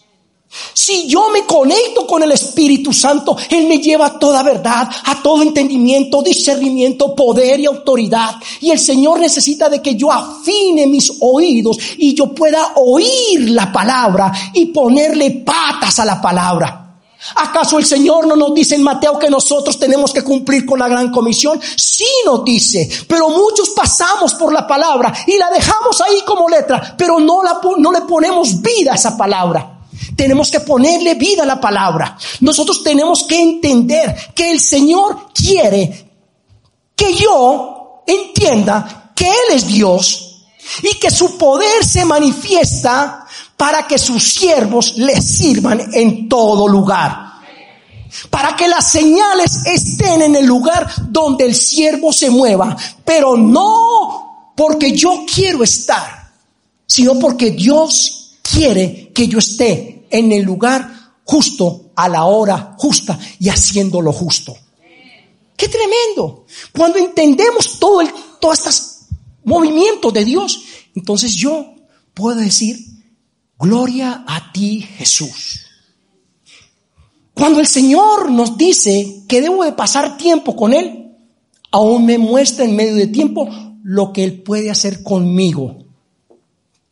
Si 0.72 1.06
yo 1.06 1.28
me 1.30 1.46
conecto 1.46 2.06
con 2.06 2.24
el 2.24 2.32
Espíritu 2.32 2.92
Santo, 2.92 3.36
Él 3.48 3.66
me 3.66 3.78
lleva 3.78 4.06
a 4.06 4.18
toda 4.18 4.42
verdad, 4.42 4.88
a 5.04 5.22
todo 5.22 5.42
entendimiento, 5.42 6.22
discernimiento, 6.22 7.14
poder 7.14 7.60
y 7.60 7.66
autoridad. 7.66 8.34
Y 8.60 8.70
el 8.70 8.78
Señor 8.78 9.20
necesita 9.20 9.68
de 9.68 9.80
que 9.80 9.94
yo 9.94 10.10
afine 10.10 10.88
mis 10.88 11.12
oídos 11.20 11.78
y 11.98 12.14
yo 12.14 12.34
pueda 12.34 12.72
oír 12.76 13.50
la 13.50 13.70
palabra 13.70 14.32
y 14.52 14.66
ponerle 14.66 15.30
patas 15.30 16.00
a 16.00 16.04
la 16.04 16.20
palabra. 16.20 16.86
¿Acaso 17.36 17.78
el 17.78 17.84
Señor 17.84 18.26
no 18.26 18.34
nos 18.34 18.52
dice 18.52 18.74
en 18.74 18.82
Mateo 18.82 19.18
que 19.18 19.30
nosotros 19.30 19.78
tenemos 19.78 20.12
que 20.12 20.24
cumplir 20.24 20.66
con 20.66 20.80
la 20.80 20.88
gran 20.88 21.12
comisión? 21.12 21.60
Sí 21.76 22.06
nos 22.24 22.44
dice, 22.44 22.88
pero 23.06 23.28
muchos 23.28 23.70
pasamos 23.70 24.34
por 24.34 24.52
la 24.52 24.66
palabra 24.66 25.12
y 25.26 25.36
la 25.36 25.50
dejamos 25.50 26.00
ahí 26.00 26.22
como 26.26 26.48
letra, 26.48 26.94
pero 26.96 27.20
no, 27.20 27.42
la, 27.42 27.60
no 27.76 27.92
le 27.92 28.00
ponemos 28.00 28.60
vida 28.60 28.92
a 28.92 28.94
esa 28.96 29.16
palabra. 29.16 29.79
Tenemos 30.20 30.50
que 30.50 30.60
ponerle 30.60 31.14
vida 31.14 31.44
a 31.44 31.46
la 31.46 31.58
palabra. 31.58 32.14
Nosotros 32.40 32.82
tenemos 32.82 33.24
que 33.24 33.40
entender 33.40 34.14
que 34.34 34.50
el 34.50 34.60
Señor 34.60 35.32
quiere 35.32 36.10
que 36.94 37.14
yo 37.14 38.02
entienda 38.06 39.12
que 39.16 39.24
Él 39.24 39.54
es 39.54 39.66
Dios 39.66 40.44
y 40.82 40.98
que 40.98 41.10
su 41.10 41.38
poder 41.38 41.82
se 41.82 42.04
manifiesta 42.04 43.24
para 43.56 43.86
que 43.86 43.96
sus 43.96 44.34
siervos 44.34 44.92
le 44.98 45.22
sirvan 45.22 45.88
en 45.94 46.28
todo 46.28 46.68
lugar. 46.68 47.40
Para 48.28 48.54
que 48.54 48.68
las 48.68 48.92
señales 48.92 49.64
estén 49.64 50.20
en 50.20 50.36
el 50.36 50.44
lugar 50.44 50.86
donde 51.08 51.46
el 51.46 51.54
siervo 51.54 52.12
se 52.12 52.28
mueva, 52.28 52.76
pero 53.06 53.38
no 53.38 54.52
porque 54.54 54.92
yo 54.92 55.24
quiero 55.34 55.64
estar, 55.64 56.30
sino 56.84 57.18
porque 57.18 57.52
Dios 57.52 58.36
quiere 58.42 59.12
que 59.14 59.26
yo 59.26 59.38
esté 59.38 59.99
en 60.10 60.32
el 60.32 60.42
lugar 60.42 61.00
justo, 61.24 61.92
a 61.94 62.08
la 62.08 62.24
hora 62.24 62.74
justa 62.78 63.18
y 63.38 63.48
haciendo 63.48 64.00
lo 64.00 64.12
justo. 64.12 64.56
Qué 65.56 65.68
tremendo. 65.68 66.46
Cuando 66.72 66.98
entendemos 66.98 67.78
todo 67.78 68.00
el, 68.00 68.10
todos 68.40 68.58
estos 68.58 68.98
movimientos 69.44 70.12
de 70.12 70.24
Dios, 70.24 70.62
entonces 70.94 71.34
yo 71.34 71.74
puedo 72.14 72.40
decir, 72.40 72.78
gloria 73.58 74.24
a 74.26 74.52
ti 74.52 74.80
Jesús. 74.80 75.66
Cuando 77.34 77.60
el 77.60 77.66
Señor 77.66 78.30
nos 78.30 78.58
dice 78.58 79.22
que 79.28 79.40
debo 79.40 79.64
de 79.64 79.72
pasar 79.72 80.16
tiempo 80.16 80.56
con 80.56 80.72
Él, 80.72 81.16
aún 81.70 82.06
me 82.06 82.18
muestra 82.18 82.64
en 82.64 82.74
medio 82.74 82.94
de 82.94 83.06
tiempo 83.06 83.48
lo 83.82 84.12
que 84.12 84.24
Él 84.24 84.42
puede 84.42 84.70
hacer 84.70 85.02
conmigo, 85.02 85.84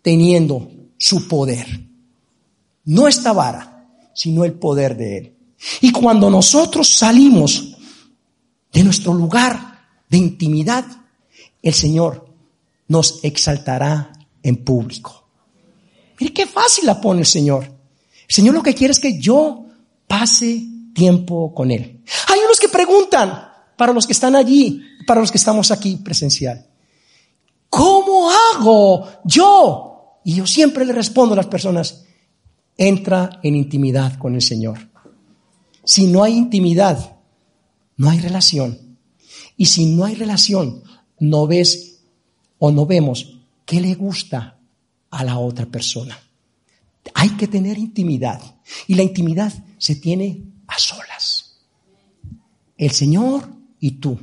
teniendo 0.02 0.70
su 0.96 1.26
poder. 1.26 1.87
No 2.88 3.06
esta 3.06 3.34
vara, 3.34 3.86
sino 4.14 4.44
el 4.44 4.54
poder 4.54 4.96
de 4.96 5.18
Él. 5.18 5.36
Y 5.82 5.92
cuando 5.92 6.30
nosotros 6.30 6.88
salimos 6.88 7.76
de 8.72 8.82
nuestro 8.82 9.12
lugar 9.12 9.88
de 10.08 10.16
intimidad, 10.16 10.86
el 11.62 11.74
Señor 11.74 12.26
nos 12.86 13.22
exaltará 13.22 14.10
en 14.42 14.64
público. 14.64 15.28
Mire 16.18 16.32
qué 16.32 16.46
fácil 16.46 16.86
la 16.86 16.98
pone 16.98 17.20
el 17.20 17.26
Señor. 17.26 17.64
El 17.64 18.34
Señor 18.34 18.54
lo 18.54 18.62
que 18.62 18.74
quiere 18.74 18.92
es 18.92 19.00
que 19.00 19.20
yo 19.20 19.66
pase 20.06 20.64
tiempo 20.94 21.52
con 21.54 21.70
Él. 21.70 22.02
Hay 22.28 22.40
unos 22.40 22.58
que 22.58 22.70
preguntan, 22.70 23.48
para 23.76 23.92
los 23.92 24.06
que 24.06 24.14
están 24.14 24.34
allí, 24.34 24.82
para 25.06 25.20
los 25.20 25.30
que 25.30 25.36
estamos 25.36 25.70
aquí 25.70 25.96
presencial, 25.96 26.66
¿cómo 27.68 28.30
hago 28.30 29.06
yo? 29.24 30.20
Y 30.24 30.36
yo 30.36 30.46
siempre 30.46 30.86
le 30.86 30.94
respondo 30.94 31.34
a 31.34 31.36
las 31.36 31.46
personas, 31.48 32.06
entra 32.78 33.40
en 33.42 33.56
intimidad 33.56 34.16
con 34.18 34.34
el 34.34 34.40
Señor. 34.40 34.88
Si 35.84 36.06
no 36.06 36.22
hay 36.22 36.34
intimidad, 36.34 37.16
no 37.96 38.08
hay 38.08 38.20
relación. 38.20 38.96
Y 39.56 39.66
si 39.66 39.86
no 39.86 40.04
hay 40.04 40.14
relación, 40.14 40.82
no 41.18 41.46
ves 41.46 42.00
o 42.58 42.70
no 42.70 42.86
vemos 42.86 43.40
qué 43.66 43.80
le 43.80 43.94
gusta 43.94 44.58
a 45.10 45.24
la 45.24 45.38
otra 45.38 45.66
persona. 45.66 46.18
Hay 47.14 47.30
que 47.30 47.48
tener 47.48 47.78
intimidad. 47.78 48.40
Y 48.86 48.94
la 48.94 49.02
intimidad 49.02 49.52
se 49.76 49.96
tiene 49.96 50.44
a 50.68 50.78
solas. 50.78 51.58
El 52.76 52.92
Señor 52.92 53.50
y 53.80 53.92
tú. 53.92 54.18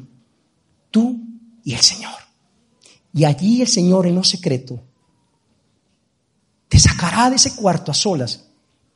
Tú 0.89 1.19
y 1.63 1.73
el 1.73 1.81
Señor. 1.81 2.13
Y 3.13 3.25
allí 3.25 3.61
el 3.61 3.67
Señor 3.67 4.07
en 4.07 4.15
lo 4.15 4.23
secreto 4.23 4.81
te 6.67 6.79
sacará 6.79 7.29
de 7.29 7.37
ese 7.37 7.55
cuarto 7.55 7.91
a 7.91 7.93
solas 7.93 8.44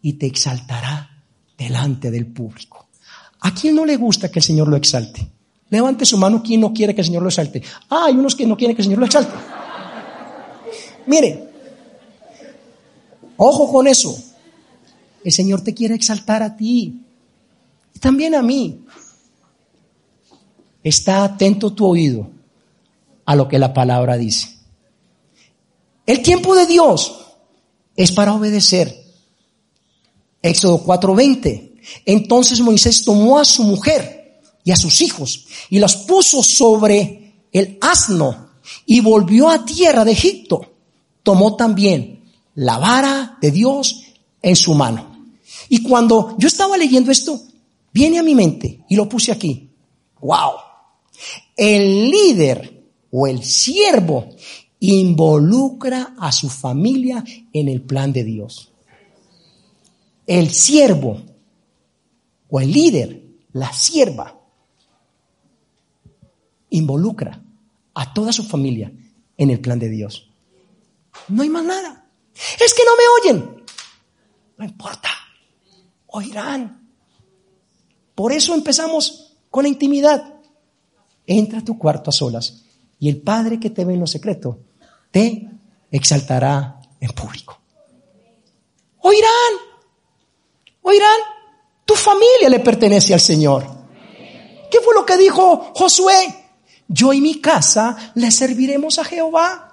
y 0.02 0.14
te 0.14 0.26
exaltará 0.26 1.24
delante 1.58 2.10
del 2.12 2.28
público. 2.28 2.88
¿A 3.42 3.54
quién 3.54 3.76
no 3.76 3.86
le 3.86 3.98
gusta 3.98 4.30
que 4.30 4.40
el 4.40 4.44
Señor 4.44 4.68
lo 4.68 4.76
exalte? 4.76 5.28
Levante 5.70 6.06
su 6.06 6.18
mano 6.18 6.42
quien 6.42 6.62
no 6.62 6.74
quiere 6.74 6.96
que 6.96 7.02
el 7.02 7.08
Señor 7.08 7.24
lo 7.24 7.30
exalte. 7.30 7.62
Ah, 7.90 8.06
hay 8.08 8.16
unos 8.16 8.36
que 8.36 8.46
no 8.46 8.58
quieren 8.58 8.76
que 8.76 8.82
el 8.82 8.86
Señor 8.86 9.00
lo 9.00 9.06
exalte. 9.06 9.34
Mire, 11.06 11.50
ojo 13.38 13.72
con 13.72 13.88
eso. 13.88 14.18
El 15.24 15.32
Señor 15.32 15.62
te 15.62 15.74
quiere 15.74 15.96
exaltar 15.96 16.42
a 16.42 16.56
ti 16.56 17.02
y 17.94 18.00
también 18.00 18.36
a 18.36 18.42
mí. 18.42 18.82
Está 20.82 21.24
atento 21.24 21.74
tu 21.74 21.86
oído 21.86 22.30
a 23.26 23.36
lo 23.36 23.48
que 23.48 23.60
la 23.60 23.74
palabra 23.74 24.18
dice. 24.18 24.56
El 26.06 26.22
tiempo 26.24 26.56
de 26.56 26.66
Dios 26.66 27.20
es 27.96 28.12
para 28.12 28.34
obedecer 28.34 29.09
Éxodo 30.41 30.84
4:20. 30.84 31.73
Entonces 32.06 32.60
Moisés 32.60 33.04
tomó 33.04 33.39
a 33.39 33.45
su 33.45 33.63
mujer 33.63 34.41
y 34.63 34.71
a 34.71 34.75
sus 34.75 35.02
hijos 35.02 35.47
y 35.69 35.80
los 35.80 35.95
puso 35.95 36.43
sobre 36.43 37.34
el 37.52 37.78
asno 37.82 38.49
y 38.86 39.02
volvió 39.02 39.49
a 39.49 39.65
tierra 39.65 40.06
de 40.06 40.12
Egipto. 40.12 40.73
Tomó 41.23 41.56
también 41.56 42.23
la 42.56 42.78
vara 42.78 43.38
de 43.41 43.52
Dios 43.52 44.04
en 44.41 44.56
su 44.56 44.73
mano. 44.73 45.25
Y 45.69 45.84
cuando 45.84 46.36
yo 46.38 46.47
estaba 46.47 46.78
leyendo 46.78 47.12
esto, 47.12 47.41
viene 47.93 48.19
a 48.19 48.23
mi 48.23 48.36
mente 48.36 48.84
y 48.89 48.95
lo 48.95 49.08
puse 49.08 49.32
aquí. 49.32 49.69
Wow. 50.21 50.52
El 51.56 52.10
líder 52.10 52.84
o 53.12 53.28
el 53.28 53.43
siervo 53.43 54.30
involucra 54.80 56.15
a 56.17 56.32
su 56.32 56.49
familia 56.49 57.23
en 57.52 57.67
el 57.67 57.82
plan 57.82 58.13
de 58.13 58.23
Dios 58.23 58.68
el 60.30 60.52
siervo 60.54 61.20
o 62.50 62.60
el 62.60 62.72
líder, 62.72 63.24
la 63.54 63.74
sierva, 63.74 64.39
involucra 66.70 67.42
a 67.96 68.13
toda 68.13 68.32
su 68.32 68.44
familia 68.44 68.92
en 69.36 69.50
el 69.50 69.60
plan 69.60 69.80
de 69.80 69.89
Dios. 69.89 70.30
No 71.30 71.42
hay 71.42 71.50
más 71.50 71.65
nada. 71.65 72.06
Es 72.63 72.76
que 72.76 72.84
no 72.86 72.92
me 72.96 73.04
oyen. 73.20 73.63
No 74.56 74.65
importa. 74.65 75.10
Oirán. 76.06 76.88
Por 78.13 78.32
eso 78.32 78.54
empezamos 78.54 79.36
con 79.50 79.63
la 79.63 79.70
intimidad. 79.70 80.36
Entra 81.26 81.60
a 81.60 81.65
tu 81.65 81.80
cuarto 81.80 82.12
a 82.12 82.13
solas 82.13 82.65
y 83.00 83.10
el 83.10 83.20
Padre 83.20 83.60
que 83.60 83.72
te 83.72 83.84
ve 83.84 83.96
en 83.96 84.02
lo 84.02 84.08
secreto 84.08 84.60
te 85.10 85.50
exaltará 85.89 86.80
en 87.00 87.10
público. 87.13 87.60
Oirán. 89.00 89.68
Oirán, 90.82 91.20
tu 91.86 91.96
familia 91.96 92.50
le 92.50 92.60
pertenece 92.60 93.13
al 93.13 93.20
Señor. 93.20 93.65
¿Qué 94.70 94.80
fue 94.82 94.94
lo 94.94 95.06
que 95.06 95.18
dijo 95.18 95.72
Josué? 95.76 96.13
Yo 96.88 97.13
y 97.13 97.22
mi 97.22 97.42
casa 97.42 98.13
le 98.15 98.32
serviremos 98.32 99.00
a 99.00 99.04
Jehová. 99.04 99.70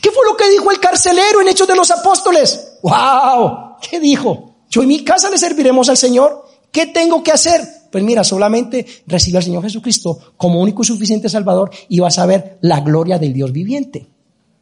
¿Qué 0.00 0.10
fue 0.10 0.24
lo 0.26 0.36
que 0.36 0.50
dijo 0.50 0.70
el 0.70 0.80
carcelero 0.80 1.40
en 1.40 1.48
Hechos 1.48 1.68
de 1.68 1.76
los 1.76 1.90
Apóstoles? 1.90 2.78
¡Wow! 2.82 3.76
¿Qué 3.88 4.00
dijo? 4.00 4.54
Yo 4.70 4.82
y 4.82 4.86
mi 4.86 5.04
casa 5.04 5.30
le 5.30 5.38
serviremos 5.38 5.88
al 5.88 5.96
Señor. 5.96 6.44
¿Qué 6.70 6.86
tengo 6.86 7.22
que 7.22 7.32
hacer? 7.32 7.60
Pues 7.90 8.02
mira, 8.02 8.24
solamente 8.24 8.84
recibe 9.06 9.38
al 9.38 9.44
Señor 9.44 9.62
Jesucristo 9.62 10.18
como 10.36 10.60
único 10.60 10.82
y 10.82 10.86
suficiente 10.86 11.28
Salvador 11.28 11.70
y 11.88 12.00
vas 12.00 12.18
a 12.18 12.26
ver 12.26 12.58
la 12.62 12.80
gloria 12.80 13.18
del 13.18 13.32
Dios 13.32 13.52
viviente. 13.52 14.08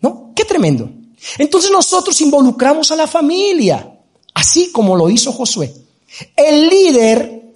¿No? 0.00 0.32
Qué 0.34 0.44
tremendo. 0.44 0.90
Entonces 1.38 1.70
nosotros 1.70 2.20
involucramos 2.20 2.90
a 2.90 2.96
la 2.96 3.06
familia, 3.06 3.98
así 4.34 4.70
como 4.72 4.96
lo 4.96 5.08
hizo 5.08 5.32
Josué. 5.32 5.72
El 6.36 6.68
líder, 6.68 7.54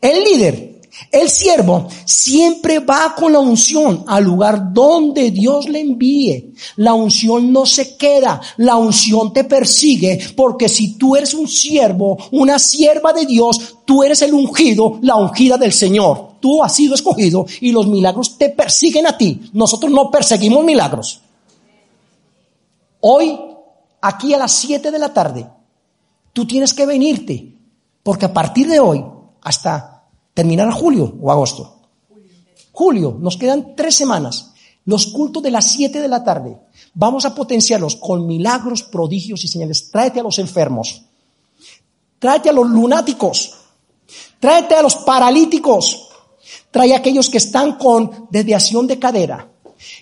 el 0.00 0.24
líder 0.24 0.72
El 1.10 1.28
siervo 1.28 1.88
siempre 2.04 2.78
va 2.78 3.14
con 3.14 3.32
la 3.32 3.38
unción 3.38 4.04
al 4.06 4.24
lugar 4.24 4.72
donde 4.72 5.30
Dios 5.30 5.68
le 5.68 5.80
envíe. 5.80 6.54
La 6.76 6.94
unción 6.94 7.52
no 7.52 7.66
se 7.66 7.96
queda, 7.96 8.40
la 8.58 8.76
unción 8.76 9.32
te 9.32 9.44
persigue, 9.44 10.18
porque 10.36 10.68
si 10.68 10.94
tú 10.98 11.16
eres 11.16 11.34
un 11.34 11.48
siervo, 11.48 12.18
una 12.30 12.58
sierva 12.58 13.12
de 13.12 13.26
Dios, 13.26 13.76
tú 13.84 14.02
eres 14.02 14.22
el 14.22 14.34
ungido, 14.34 14.98
la 15.02 15.16
ungida 15.16 15.56
del 15.56 15.72
Señor. 15.72 16.32
Tú 16.40 16.62
has 16.62 16.74
sido 16.74 16.94
escogido 16.94 17.46
y 17.60 17.72
los 17.72 17.86
milagros 17.86 18.36
te 18.36 18.50
persiguen 18.50 19.06
a 19.06 19.16
ti. 19.16 19.40
Nosotros 19.52 19.92
no 19.92 20.10
perseguimos 20.10 20.64
milagros. 20.64 21.20
Hoy, 23.00 23.38
aquí 24.00 24.32
a 24.34 24.38
las 24.38 24.52
7 24.52 24.90
de 24.90 24.98
la 24.98 25.12
tarde, 25.12 25.48
tú 26.32 26.46
tienes 26.46 26.72
que 26.72 26.86
venirte, 26.86 27.51
porque 28.02 28.26
a 28.26 28.32
partir 28.32 28.68
de 28.68 28.80
hoy, 28.80 29.04
hasta 29.42 29.92
¿Terminará 30.34 30.72
julio 30.72 31.14
o 31.20 31.30
agosto? 31.30 31.76
Julio, 32.72 33.16
nos 33.20 33.36
quedan 33.36 33.76
tres 33.76 33.94
semanas. 33.94 34.52
Los 34.84 35.06
cultos 35.08 35.42
de 35.42 35.50
las 35.50 35.70
siete 35.70 36.00
de 36.00 36.08
la 36.08 36.24
tarde. 36.24 36.58
Vamos 36.94 37.24
a 37.24 37.34
potenciarlos 37.34 37.96
con 37.96 38.26
milagros, 38.26 38.82
prodigios 38.82 39.44
y 39.44 39.48
señales. 39.48 39.90
Tráete 39.90 40.20
a 40.20 40.22
los 40.22 40.38
enfermos. 40.38 41.02
Tráete 42.18 42.48
a 42.48 42.52
los 42.52 42.68
lunáticos. 42.68 43.58
Tráete 44.40 44.74
a 44.74 44.82
los 44.82 44.96
paralíticos. 44.96 46.08
Trae 46.70 46.94
a 46.94 46.98
aquellos 46.98 47.28
que 47.28 47.38
están 47.38 47.76
con 47.76 48.26
desviación 48.30 48.86
de 48.86 48.98
cadera. 48.98 49.48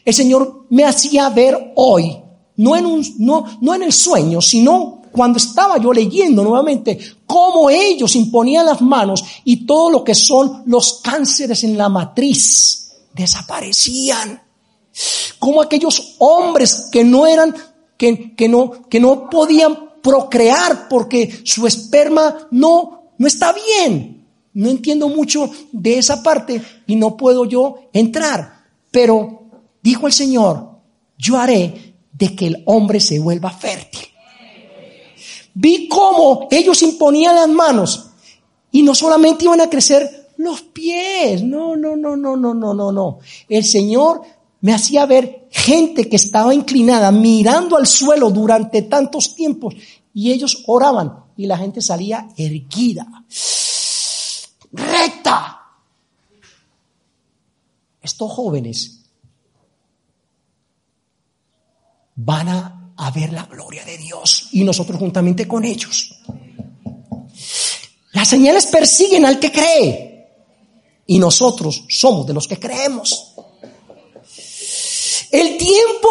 El 0.04 0.14
Señor 0.14 0.66
me 0.70 0.84
hacía 0.84 1.28
ver 1.30 1.72
hoy, 1.74 2.22
no 2.56 2.76
en, 2.76 2.86
un, 2.86 3.04
no, 3.18 3.44
no 3.60 3.74
en 3.74 3.82
el 3.82 3.92
sueño, 3.92 4.40
sino 4.40 4.99
cuando 5.12 5.38
estaba 5.38 5.78
yo 5.78 5.92
leyendo 5.92 6.42
nuevamente 6.42 6.98
cómo 7.26 7.70
ellos 7.70 8.14
imponían 8.16 8.66
las 8.66 8.80
manos 8.80 9.24
y 9.44 9.66
todo 9.66 9.90
lo 9.90 10.04
que 10.04 10.14
son 10.14 10.62
los 10.66 11.00
cánceres 11.02 11.64
en 11.64 11.76
la 11.76 11.88
matriz 11.88 12.92
desaparecían. 13.12 14.42
Como 15.38 15.62
aquellos 15.62 16.16
hombres 16.18 16.88
que 16.90 17.04
no 17.04 17.26
eran, 17.26 17.54
que, 17.96 18.34
que 18.34 18.48
no, 18.48 18.88
que 18.88 19.00
no 19.00 19.28
podían 19.28 19.90
procrear 20.02 20.88
porque 20.88 21.40
su 21.44 21.66
esperma 21.66 22.48
no, 22.50 23.10
no 23.18 23.26
está 23.26 23.52
bien. 23.52 24.26
No 24.52 24.68
entiendo 24.68 25.08
mucho 25.08 25.48
de 25.70 25.98
esa 25.98 26.22
parte 26.22 26.60
y 26.86 26.96
no 26.96 27.16
puedo 27.16 27.44
yo 27.44 27.76
entrar. 27.92 28.64
Pero 28.90 29.44
dijo 29.82 30.06
el 30.06 30.12
Señor, 30.12 30.70
yo 31.16 31.38
haré 31.38 31.94
de 32.12 32.34
que 32.34 32.48
el 32.48 32.62
hombre 32.66 32.98
se 33.00 33.20
vuelva 33.20 33.50
fértil 33.50 34.10
vi 35.54 35.88
cómo 35.88 36.48
ellos 36.50 36.82
imponían 36.82 37.34
las 37.34 37.48
manos 37.48 38.10
y 38.70 38.82
no 38.82 38.94
solamente 38.94 39.44
iban 39.44 39.60
a 39.60 39.70
crecer 39.70 40.28
los 40.36 40.62
pies, 40.62 41.42
no, 41.42 41.76
no, 41.76 41.96
no, 41.96 42.16
no, 42.16 42.36
no, 42.36 42.54
no, 42.54 42.74
no, 42.74 42.92
no. 42.92 43.18
El 43.48 43.64
Señor 43.64 44.22
me 44.62 44.72
hacía 44.72 45.06
ver 45.06 45.48
gente 45.50 46.08
que 46.08 46.16
estaba 46.16 46.54
inclinada 46.54 47.10
mirando 47.10 47.76
al 47.76 47.86
suelo 47.86 48.30
durante 48.30 48.82
tantos 48.82 49.34
tiempos 49.34 49.74
y 50.14 50.32
ellos 50.32 50.64
oraban 50.66 51.24
y 51.36 51.46
la 51.46 51.58
gente 51.58 51.80
salía 51.80 52.28
erguida, 52.36 53.06
recta. 54.72 55.56
Estos 58.02 58.32
jóvenes 58.32 59.00
van 62.16 62.48
a 62.48 62.79
a 63.00 63.10
ver 63.10 63.32
la 63.32 63.44
gloria 63.44 63.82
de 63.84 63.96
Dios 63.96 64.48
y 64.52 64.62
nosotros 64.62 64.98
juntamente 64.98 65.48
con 65.48 65.64
ellos. 65.64 66.10
Las 68.12 68.28
señales 68.28 68.66
persiguen 68.66 69.24
al 69.24 69.38
que 69.38 69.50
cree 69.50 70.28
y 71.06 71.18
nosotros 71.18 71.84
somos 71.88 72.26
de 72.26 72.34
los 72.34 72.46
que 72.46 72.58
creemos. 72.58 73.32
El 75.30 75.56
tiempo 75.56 76.10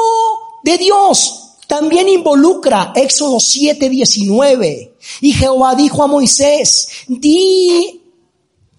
de 0.64 0.78
Dios 0.80 1.58
también 1.68 2.10
involucra 2.10 2.92
Éxodo 2.96 3.38
7:19 3.38 4.94
y 5.22 5.32
Jehová 5.34 5.76
dijo 5.76 6.02
a 6.02 6.08
Moisés, 6.08 6.88
di 7.08 8.02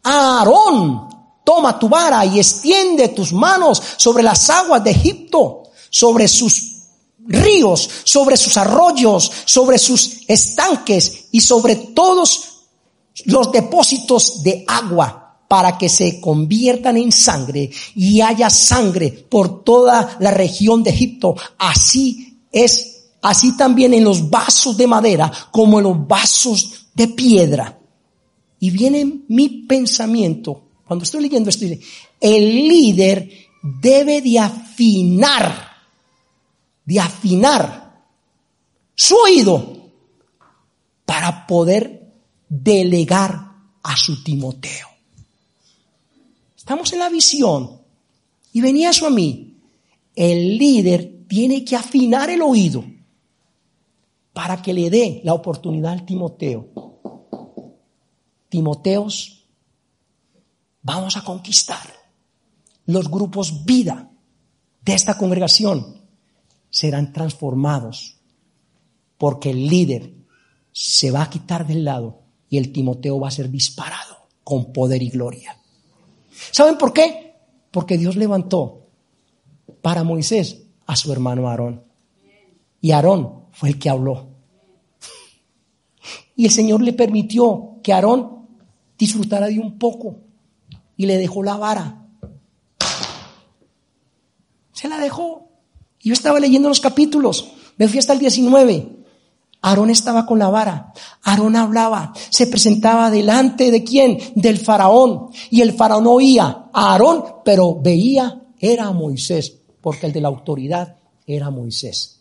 a 0.02 0.38
Aarón, 0.38 1.08
toma 1.44 1.78
tu 1.78 1.88
vara 1.88 2.26
y 2.26 2.40
extiende 2.40 3.08
tus 3.08 3.32
manos 3.32 3.80
sobre 3.96 4.24
las 4.24 4.50
aguas 4.50 4.82
de 4.82 4.90
Egipto, 4.90 5.62
sobre 5.90 6.26
sus 6.26 6.69
ríos, 7.26 7.88
sobre 8.04 8.36
sus 8.36 8.56
arroyos, 8.56 9.30
sobre 9.44 9.78
sus 9.78 10.20
estanques 10.26 11.26
y 11.32 11.40
sobre 11.40 11.76
todos 11.76 12.50
los 13.26 13.52
depósitos 13.52 14.42
de 14.42 14.64
agua 14.66 15.30
para 15.48 15.76
que 15.76 15.88
se 15.88 16.20
conviertan 16.20 16.96
en 16.96 17.10
sangre 17.10 17.70
y 17.96 18.20
haya 18.20 18.48
sangre 18.48 19.10
por 19.10 19.64
toda 19.64 20.16
la 20.20 20.30
región 20.30 20.82
de 20.82 20.90
Egipto. 20.90 21.34
Así 21.58 22.38
es, 22.52 23.08
así 23.20 23.56
también 23.56 23.92
en 23.94 24.04
los 24.04 24.30
vasos 24.30 24.76
de 24.76 24.86
madera 24.86 25.30
como 25.50 25.78
en 25.78 25.84
los 25.84 26.06
vasos 26.06 26.86
de 26.94 27.08
piedra. 27.08 27.78
Y 28.60 28.70
viene 28.70 29.22
mi 29.28 29.48
pensamiento, 29.66 30.62
cuando 30.86 31.02
estoy 31.02 31.22
leyendo 31.22 31.50
esto, 31.50 31.64
el 32.20 32.68
líder 32.68 33.28
debe 33.62 34.20
de 34.20 34.38
afinar 34.38 35.69
de 36.84 37.00
afinar 37.00 38.04
su 38.94 39.16
oído 39.16 39.76
para 41.04 41.46
poder 41.46 42.12
delegar 42.48 43.52
a 43.82 43.96
su 43.96 44.22
Timoteo. 44.22 44.88
Estamos 46.56 46.92
en 46.92 46.98
la 46.98 47.08
visión 47.08 47.80
y 48.52 48.60
venía 48.60 48.90
eso 48.90 49.06
a 49.06 49.10
mí. 49.10 49.56
El 50.14 50.58
líder 50.58 51.24
tiene 51.28 51.64
que 51.64 51.76
afinar 51.76 52.30
el 52.30 52.42
oído 52.42 52.84
para 54.32 54.60
que 54.60 54.72
le 54.72 54.90
dé 54.90 55.20
la 55.24 55.34
oportunidad 55.34 55.92
al 55.92 56.04
Timoteo. 56.04 56.68
Timoteos, 58.48 59.44
vamos 60.82 61.16
a 61.16 61.24
conquistar 61.24 61.92
los 62.86 63.08
grupos 63.08 63.64
vida 63.64 64.10
de 64.82 64.94
esta 64.94 65.16
congregación 65.16 65.99
serán 66.70 67.12
transformados 67.12 68.16
porque 69.18 69.50
el 69.50 69.66
líder 69.66 70.14
se 70.72 71.10
va 71.10 71.22
a 71.22 71.30
quitar 71.30 71.66
del 71.66 71.84
lado 71.84 72.22
y 72.48 72.56
el 72.56 72.72
Timoteo 72.72 73.20
va 73.20 73.28
a 73.28 73.32
ser 73.32 73.50
disparado 73.50 74.16
con 74.44 74.72
poder 74.72 75.02
y 75.02 75.10
gloria. 75.10 75.56
¿Saben 76.50 76.78
por 76.78 76.92
qué? 76.92 77.34
Porque 77.70 77.98
Dios 77.98 78.16
levantó 78.16 78.88
para 79.82 80.04
Moisés 80.04 80.62
a 80.86 80.96
su 80.96 81.12
hermano 81.12 81.48
Aarón. 81.48 81.84
Y 82.80 82.92
Aarón 82.92 83.44
fue 83.52 83.68
el 83.68 83.78
que 83.78 83.90
habló. 83.90 84.28
Y 86.34 86.46
el 86.46 86.50
Señor 86.50 86.80
le 86.80 86.94
permitió 86.94 87.78
que 87.82 87.92
Aarón 87.92 88.48
disfrutara 88.98 89.48
de 89.48 89.58
un 89.58 89.78
poco 89.78 90.20
y 90.96 91.06
le 91.06 91.18
dejó 91.18 91.42
la 91.42 91.56
vara. 91.56 92.06
Se 94.72 94.88
la 94.88 94.98
dejó. 94.98 95.49
Yo 96.00 96.12
estaba 96.12 96.40
leyendo 96.40 96.68
los 96.68 96.80
capítulos, 96.80 97.52
me 97.76 97.88
fui 97.88 97.98
hasta 97.98 98.12
el 98.12 98.18
19. 98.18 98.96
Aarón 99.62 99.90
estaba 99.90 100.24
con 100.24 100.38
la 100.38 100.48
vara, 100.48 100.92
Aarón 101.22 101.54
hablaba, 101.54 102.14
se 102.30 102.46
presentaba 102.46 103.10
delante 103.10 103.70
de 103.70 103.84
quién? 103.84 104.18
Del 104.34 104.58
faraón. 104.58 105.28
Y 105.50 105.60
el 105.60 105.74
faraón 105.74 106.06
oía 106.06 106.68
a 106.72 106.92
Aarón, 106.92 107.24
pero 107.44 107.78
veía, 107.78 108.40
era 108.58 108.86
a 108.86 108.92
Moisés, 108.92 109.54
porque 109.82 110.06
el 110.06 110.12
de 110.12 110.22
la 110.22 110.28
autoridad 110.28 110.96
era 111.26 111.50
Moisés. 111.50 112.20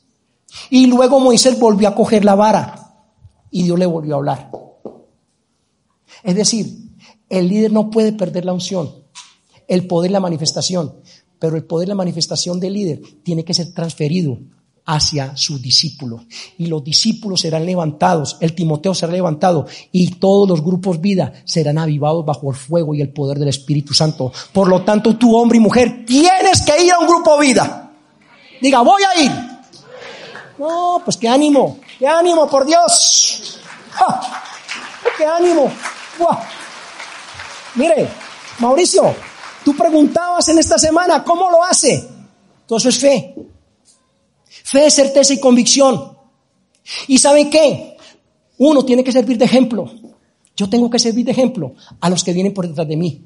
Y 0.70 0.88
luego 0.88 1.20
Moisés 1.20 1.58
volvió 1.58 1.88
a 1.88 1.96
coger 1.96 2.26
la 2.26 2.36
vara 2.36 2.96
y 3.52 3.64
Dios 3.64 3.80
le 3.80 3.86
volvió 3.86 4.16
a 4.16 4.18
hablar. 4.18 4.52
Es 6.24 6.36
decir, 6.36 6.68
el 7.30 7.48
líder 7.48 7.72
no 7.72 7.90
puede 7.90 8.12
perder 8.12 8.46
la 8.46 8.54
unción, 8.54 8.92
el 9.68 9.88
poder, 9.88 10.12
la 10.12 10.20
manifestación. 10.20 10.96
Pero 11.40 11.56
el 11.56 11.64
poder, 11.64 11.88
la 11.88 11.96
manifestación 11.96 12.60
del 12.60 12.74
líder 12.74 13.02
tiene 13.24 13.44
que 13.44 13.54
ser 13.54 13.74
transferido 13.74 14.38
hacia 14.86 15.38
sus 15.38 15.62
discípulos. 15.62 16.22
Y 16.58 16.66
los 16.66 16.84
discípulos 16.84 17.42
serán 17.42 17.66
levantados, 17.66 18.38
el 18.40 18.56
Timoteo 18.56 18.96
será 18.96 19.12
levantado 19.12 19.68
y 19.92 20.16
todos 20.16 20.50
los 20.50 20.64
grupos 20.64 21.00
vida 21.00 21.32
serán 21.46 21.78
avivados 21.78 22.26
bajo 22.26 22.50
el 22.50 22.56
fuego 22.56 22.96
y 22.96 23.02
el 23.02 23.14
poder 23.14 23.38
del 23.38 23.50
Espíritu 23.50 23.94
Santo. 23.94 24.32
Por 24.52 24.68
lo 24.68 24.82
tanto, 24.82 25.16
tú 25.16 25.36
hombre 25.38 25.58
y 25.58 25.62
mujer 25.62 26.06
tienes 26.06 26.64
que 26.64 26.84
ir 26.84 26.92
a 26.92 27.00
un 27.00 27.08
grupo 27.08 27.38
vida. 27.38 27.92
Diga, 28.62 28.82
voy 28.82 29.02
a 29.04 29.22
ir. 29.22 29.32
No, 30.58 31.02
pues 31.06 31.16
qué 31.18 31.30
ánimo, 31.30 31.80
qué 31.98 32.08
ánimo, 32.08 32.50
por 32.50 32.66
Dios. 32.66 33.60
¡Qué 35.18 35.26
ánimo! 35.26 35.72
Mire, 37.76 38.10
Mauricio, 38.60 39.14
Tú 39.70 39.76
preguntabas 39.76 40.48
en 40.48 40.58
esta 40.58 40.80
semana, 40.80 41.24
¿cómo 41.24 41.48
lo 41.48 41.64
hace? 41.64 42.04
Todo 42.66 42.90
es 42.90 42.98
fe. 42.98 43.36
Fe, 44.48 44.90
certeza 44.90 45.32
y 45.32 45.40
convicción. 45.40 46.18
¿Y 47.08 47.20
saben 47.20 47.52
qué? 47.52 47.96
Uno 48.58 48.84
tiene 48.84 49.04
que 49.04 49.12
servir 49.12 49.38
de 49.38 49.46
ejemplo. 49.46 49.86
Yo 50.58 50.68
tengo 50.68 50.90
que 50.90 50.98
servir 50.98 51.24
de 51.24 51.34
ejemplo 51.34 51.76
a 52.02 52.10
los 52.10 52.24
que 52.24 52.34
vienen 52.34 52.52
por 52.52 52.68
detrás 52.68 52.88
de 52.88 52.98
mí. 52.98 53.22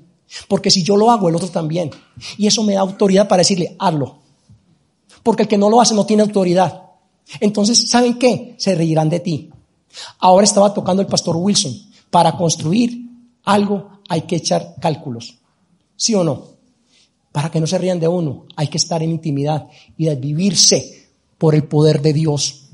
Porque 0.49 0.69
si 0.69 0.83
yo 0.83 0.97
lo 0.97 1.11
hago, 1.11 1.29
el 1.29 1.35
otro 1.37 1.47
también. 1.47 1.91
Y 2.37 2.45
eso 2.45 2.61
me 2.61 2.73
da 2.73 2.81
autoridad 2.81 3.29
para 3.29 3.39
decirle, 3.39 3.77
hazlo. 3.79 4.17
Porque 5.23 5.43
el 5.43 5.47
que 5.47 5.57
no 5.57 5.69
lo 5.69 5.79
hace 5.79 5.95
no 5.95 6.05
tiene 6.05 6.23
autoridad. 6.23 6.89
Entonces, 7.39 7.89
¿saben 7.89 8.19
qué? 8.19 8.53
Se 8.57 8.75
reirán 8.75 9.07
de 9.07 9.21
ti. 9.21 9.49
Ahora 10.19 10.43
estaba 10.43 10.73
tocando 10.73 11.01
el 11.01 11.07
pastor 11.07 11.37
Wilson. 11.37 11.73
Para 12.09 12.35
construir 12.35 12.99
algo 13.45 14.01
hay 14.09 14.23
que 14.23 14.35
echar 14.35 14.75
cálculos. 14.81 15.37
¿Sí 16.03 16.13
o 16.15 16.21
no? 16.21 16.43
Para 17.31 17.49
que 17.49 17.61
no 17.61 17.65
se 17.65 17.77
rían 17.77 17.97
de 17.97 18.09
uno, 18.09 18.45
hay 18.57 18.67
que 18.67 18.75
estar 18.75 19.01
en 19.01 19.11
intimidad 19.11 19.69
y 19.97 20.13
vivirse 20.15 21.11
por 21.37 21.55
el 21.55 21.63
poder 21.63 22.01
de 22.01 22.11
Dios. 22.11 22.65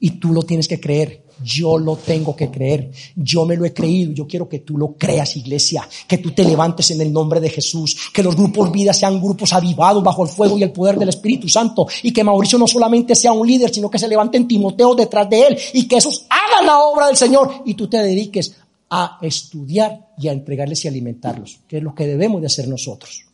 Y 0.00 0.12
tú 0.12 0.32
lo 0.32 0.42
tienes 0.42 0.68
que 0.68 0.80
creer. 0.80 1.22
Yo 1.44 1.76
lo 1.76 1.96
tengo 1.96 2.34
que 2.34 2.50
creer. 2.50 2.90
Yo 3.14 3.44
me 3.44 3.58
lo 3.58 3.66
he 3.66 3.74
creído. 3.74 4.12
Yo 4.12 4.26
quiero 4.26 4.48
que 4.48 4.60
tú 4.60 4.78
lo 4.78 4.94
creas, 4.94 5.36
iglesia. 5.36 5.86
Que 6.08 6.16
tú 6.16 6.30
te 6.30 6.44
levantes 6.44 6.90
en 6.92 7.02
el 7.02 7.12
nombre 7.12 7.40
de 7.40 7.50
Jesús. 7.50 7.94
Que 8.10 8.22
los 8.22 8.34
grupos 8.34 8.72
vida 8.72 8.94
sean 8.94 9.20
grupos 9.20 9.52
avivados 9.52 10.02
bajo 10.02 10.22
el 10.22 10.30
fuego 10.30 10.56
y 10.56 10.62
el 10.62 10.72
poder 10.72 10.98
del 10.98 11.10
Espíritu 11.10 11.50
Santo. 11.50 11.86
Y 12.02 12.10
que 12.10 12.24
Mauricio 12.24 12.58
no 12.58 12.66
solamente 12.66 13.14
sea 13.14 13.32
un 13.32 13.46
líder, 13.46 13.68
sino 13.74 13.90
que 13.90 13.98
se 13.98 14.08
levanten 14.08 14.48
Timoteo 14.48 14.94
detrás 14.94 15.28
de 15.28 15.48
él. 15.48 15.58
Y 15.74 15.86
que 15.86 15.98
esos 15.98 16.24
hagan 16.30 16.64
la 16.64 16.78
obra 16.78 17.08
del 17.08 17.18
Señor. 17.18 17.52
Y 17.66 17.74
tú 17.74 17.86
te 17.86 17.98
dediques 17.98 18.54
a 18.94 19.16
estudiar 19.22 20.12
y 20.18 20.28
a 20.28 20.32
entregarles 20.32 20.84
y 20.84 20.88
alimentarlos. 20.88 21.60
Que 21.66 21.78
es 21.78 21.82
lo 21.82 21.94
que 21.94 22.06
debemos 22.06 22.42
de 22.42 22.48
hacer 22.48 22.68
nosotros. 22.68 23.24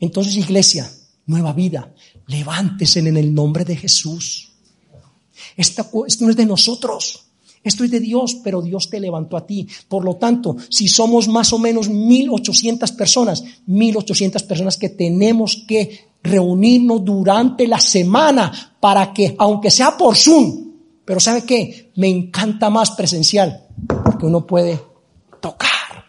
Entonces, 0.00 0.34
iglesia, 0.34 0.90
nueva 1.26 1.52
vida, 1.52 1.94
levántese 2.26 2.98
en 2.98 3.16
el 3.16 3.32
nombre 3.32 3.64
de 3.64 3.76
Jesús. 3.76 4.50
esto 5.56 5.88
no 6.20 6.30
es 6.30 6.36
de 6.36 6.46
nosotros. 6.46 7.26
Esto 7.62 7.84
es 7.84 7.92
de 7.92 8.00
Dios, 8.00 8.38
pero 8.42 8.60
Dios 8.60 8.90
te 8.90 8.98
levantó 8.98 9.36
a 9.36 9.46
ti. 9.46 9.68
Por 9.88 10.04
lo 10.04 10.16
tanto, 10.16 10.56
si 10.68 10.88
somos 10.88 11.28
más 11.28 11.52
o 11.52 11.58
menos 11.58 11.88
1800 11.88 12.90
personas, 12.92 13.44
1800 13.66 14.42
personas 14.42 14.76
que 14.76 14.88
tenemos 14.88 15.64
que 15.66 16.08
reunirnos 16.24 17.04
durante 17.04 17.68
la 17.68 17.78
semana 17.78 18.76
para 18.80 19.12
que, 19.12 19.36
aunque 19.38 19.70
sea 19.70 19.96
por 19.96 20.16
Zoom, 20.16 20.65
pero 21.06 21.20
¿sabe 21.20 21.46
qué? 21.46 21.92
Me 21.94 22.08
encanta 22.08 22.68
más 22.68 22.90
presencial, 22.90 23.64
porque 24.04 24.26
uno 24.26 24.44
puede 24.44 24.82
tocar. 25.40 26.04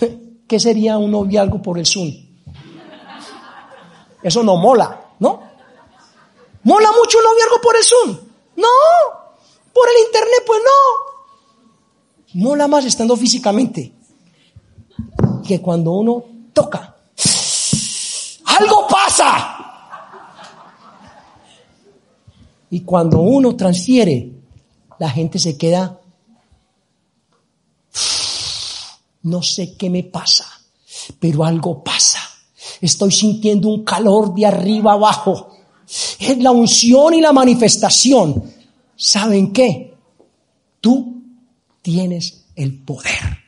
¿Qué 0.48 0.58
sería 0.58 0.98
un 0.98 1.12
noviazgo 1.12 1.62
por 1.62 1.78
el 1.78 1.86
Zoom? 1.86 2.12
Eso 4.20 4.42
no 4.42 4.56
mola, 4.56 5.12
¿no? 5.20 5.40
¿Mola 6.64 6.90
mucho 6.90 7.18
un 7.18 7.24
noviazgo 7.24 7.60
por 7.62 7.76
el 7.76 7.84
Zoom? 7.84 8.18
No. 8.56 8.68
Por 9.72 9.88
el 9.88 10.06
Internet, 10.06 10.42
pues 10.44 10.60
no. 10.64 12.40
Mola 12.42 12.66
más 12.66 12.84
estando 12.84 13.16
físicamente. 13.16 13.94
Que 15.46 15.62
cuando 15.62 15.92
uno 15.92 16.24
toca, 16.52 16.96
algo 18.44 18.88
pasa. 18.88 19.59
Y 22.70 22.80
cuando 22.80 23.20
uno 23.20 23.56
transfiere, 23.56 24.32
la 24.98 25.10
gente 25.10 25.38
se 25.38 25.56
queda 25.56 26.00
No 29.22 29.42
sé 29.42 29.76
qué 29.76 29.90
me 29.90 30.04
pasa, 30.04 30.46
pero 31.18 31.44
algo 31.44 31.84
pasa. 31.84 32.20
Estoy 32.80 33.10
sintiendo 33.12 33.68
un 33.68 33.84
calor 33.84 34.34
de 34.34 34.46
arriba 34.46 34.92
abajo. 34.92 35.56
Es 36.18 36.38
la 36.38 36.50
unción 36.50 37.14
y 37.14 37.20
la 37.20 37.32
manifestación. 37.32 38.42
¿Saben 38.96 39.52
qué? 39.52 39.94
Tú 40.80 41.22
tienes 41.82 42.46
el 42.54 42.78
poder. 42.82 43.38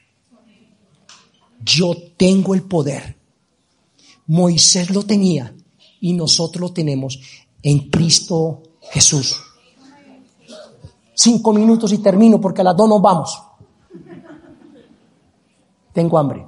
Yo 1.65 1.95
tengo 2.17 2.55
el 2.55 2.63
poder. 2.63 3.17
Moisés 4.27 4.91
lo 4.91 5.05
tenía 5.05 5.55
y 6.01 6.13
nosotros 6.13 6.61
lo 6.61 6.73
tenemos 6.73 7.19
en 7.63 7.91
Cristo 7.91 8.63
Jesús. 8.93 9.41
Cinco 11.15 11.53
minutos 11.55 11.93
y 11.93 11.99
termino 11.99 12.39
porque 12.39 12.61
a 12.61 12.65
las 12.65 12.77
dos 12.77 12.89
nos 12.89 13.01
vamos. 13.01 13.43
Tengo 15.95 16.19
hambre. 16.19 16.47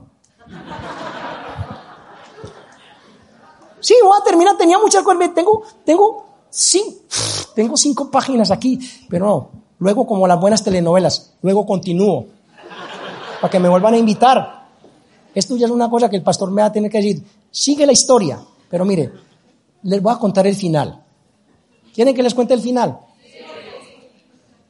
Sí, 3.81 3.95
voy 4.03 4.13
a 4.19 4.25
terminar, 4.25 4.57
tenía 4.57 4.79
muchas 4.79 5.03
cosas, 5.03 5.35
tengo, 5.35 5.63
tengo, 5.85 6.27
sí, 6.49 7.03
tengo 7.55 7.77
cinco 7.77 8.11
páginas 8.11 8.51
aquí, 8.51 8.79
pero 9.09 9.51
luego 9.79 10.07
como 10.07 10.27
las 10.27 10.41
buenas 10.41 10.65
telenovelas, 10.65 11.35
luego 11.43 11.67
continúo, 11.67 12.27
para 13.41 13.51
que 13.51 13.59
me 13.59 13.69
vuelvan 13.69 13.95
a 13.95 13.99
invitar. 13.99 14.69
Esto 15.35 15.57
ya 15.57 15.67
es 15.67 15.73
una 15.73 15.91
cosa 15.91 16.09
que 16.09 16.17
el 16.17 16.23
pastor 16.23 16.51
me 16.51 16.63
va 16.63 16.69
a 16.69 16.73
tener 16.73 16.91
que 16.91 16.99
decir, 16.99 17.23
sigue 17.51 17.85
la 17.85 17.93
historia, 17.93 18.41
pero 18.71 18.87
mire, 18.87 19.13
les 19.83 20.01
voy 20.01 20.15
a 20.15 20.19
contar 20.19 20.47
el 20.47 20.55
final. 20.55 21.04
¿Quieren 21.95 22.15
que 22.15 22.23
les 22.23 22.35
cuente 22.35 22.55
el 22.55 22.61
final? 22.61 22.99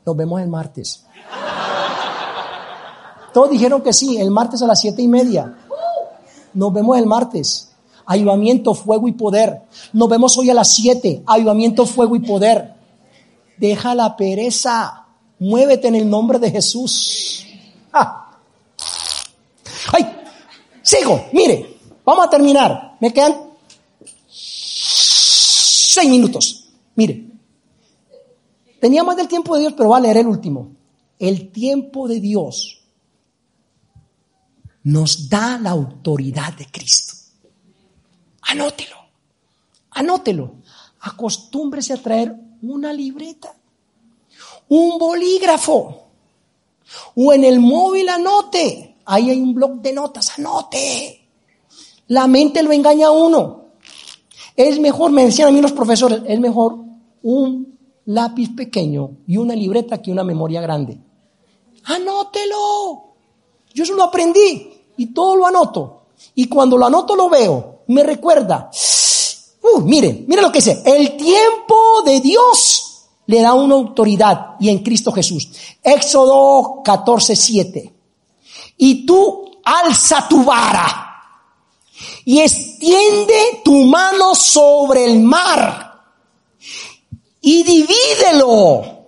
Nos 0.05 0.17
vemos 0.17 0.41
el 0.43 0.49
martes. 0.49 1.07
Todos 3.33 3.51
dijeron 3.51 3.83
que 3.83 3.93
sí, 3.93 4.19
el 4.19 4.31
martes 4.31 4.61
a 4.63 4.67
las 4.67 4.81
siete 4.81 5.01
y 5.01 5.09
media. 5.09 5.57
Nos 6.53 6.73
vemos 6.73 6.99
el 6.99 7.07
martes. 7.07 7.71
Ayudamiento, 8.07 8.75
fuego 8.75 9.09
y 9.09 9.13
poder. 9.13 9.63
Nos 9.95 10.09
vemos 10.09 10.37
hoy 10.37 10.51
a 10.51 10.55
las 10.55 10.75
siete. 10.75 11.23
Ayudamiento, 11.27 11.87
fuego 11.87 12.15
y 12.15 12.21
poder. 12.21 12.75
Deja 13.57 13.95
la 13.95 14.15
pereza. 14.17 15.07
Muévete 15.39 15.89
en 15.89 15.95
el 15.95 16.09
nombre 16.09 16.39
de 16.39 16.51
Jesús. 16.51 17.47
Ah. 17.93 18.37
¡Ay! 19.93 20.15
Sigo. 20.83 21.25
Mire, 21.33 21.79
vamos 22.05 22.27
a 22.27 22.31
terminar. 22.31 22.97
Me 23.01 23.13
quedan 23.13 23.35
seis 24.29 26.11
minutos. 26.11 26.64
Mire. 26.97 27.31
Tenía 28.81 29.03
más 29.03 29.17
del 29.17 29.29
tiempo 29.29 29.55
de 29.55 29.63
Dios, 29.63 29.75
pero 29.75 29.89
va 29.89 29.97
a 29.97 30.01
leer 30.01 30.19
el 30.19 30.27
último. 30.27 30.73
El 31.19 31.51
tiempo 31.51 32.07
de 32.07 32.21
Dios 32.21 32.85
nos 34.83 35.29
da 35.29 35.59
la 35.59 35.71
autoridad 35.71 36.53
de 36.53 36.67
Cristo. 36.67 37.15
Anótelo, 38.43 38.97
anótelo. 39.91 40.57
Acostúmbrese 41.01 41.95
a 41.95 42.03
traer 42.03 42.35
una 42.63 42.93
libreta, 42.93 43.55
un 44.69 44.99
bolígrafo, 44.99 46.09
o 47.15 47.33
en 47.33 47.45
el 47.45 47.61
móvil 47.61 48.09
anote. 48.09 48.97
Ahí 49.07 49.31
hay 49.31 49.41
un 49.41 49.55
blog 49.55 49.81
de 49.81 49.93
notas, 49.93 50.39
anote. 50.39 51.29
La 52.09 52.27
mente 52.27 52.63
lo 52.63 52.73
engaña 52.73 53.09
a 53.09 53.13
uno. 53.13 53.65
Es 54.57 54.79
mejor, 54.79 55.11
me 55.11 55.25
decían 55.25 55.49
a 55.49 55.51
mí 55.51 55.61
los 55.61 55.73
profesores, 55.73 56.23
es 56.27 56.39
mejor 56.39 56.84
un 57.25 57.79
lápiz 58.07 58.55
pequeño 58.55 59.11
y 59.27 59.37
una 59.39 59.55
libreta 59.55 60.01
que 60.01 60.13
una 60.13 60.25
memoria 60.25 60.61
grande. 60.61 60.99
Anótelo. 61.85 63.15
Yo 63.73 63.83
eso 63.83 63.95
lo 63.95 64.05
aprendí 64.05 64.73
y 64.97 65.07
todo 65.07 65.37
lo 65.37 65.47
anoto. 65.47 66.03
Y 66.35 66.47
cuando 66.47 66.79
lo 66.79 66.87
anoto 66.87 67.17
lo 67.17 67.29
veo, 67.29 67.81
me 67.89 68.03
recuerda. 68.03 68.71
Uh, 69.63 69.81
mire, 69.81 70.25
mire 70.27 70.43
lo 70.43 70.53
que 70.53 70.59
dice. 70.59 70.83
El 70.85 71.17
tiempo 71.17 72.03
de 72.05 72.21
Dios 72.21 73.07
le 73.27 73.41
da 73.41 73.55
una 73.55 73.75
autoridad 73.75 74.57
y 74.61 74.69
en 74.69 74.81
Cristo 74.81 75.11
Jesús. 75.11 75.49
Éxodo 75.83 76.83
14, 76.85 77.35
7. 77.35 77.95
Y 78.77 79.07
tú 79.07 79.51
alza 79.65 80.29
tu 80.29 80.45
vara 80.45 81.11
y 82.27 82.41
extiende 82.41 83.63
tu 83.65 83.85
mano 83.85 84.35
sobre 84.35 85.07
el 85.07 85.21
mar 85.21 85.94
y 87.45 87.63
divídelo 87.63 89.05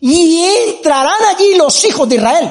y 0.00 0.44
entrarán 0.68 1.22
allí 1.34 1.56
los 1.56 1.84
hijos 1.84 2.08
de 2.08 2.16
Israel 2.16 2.50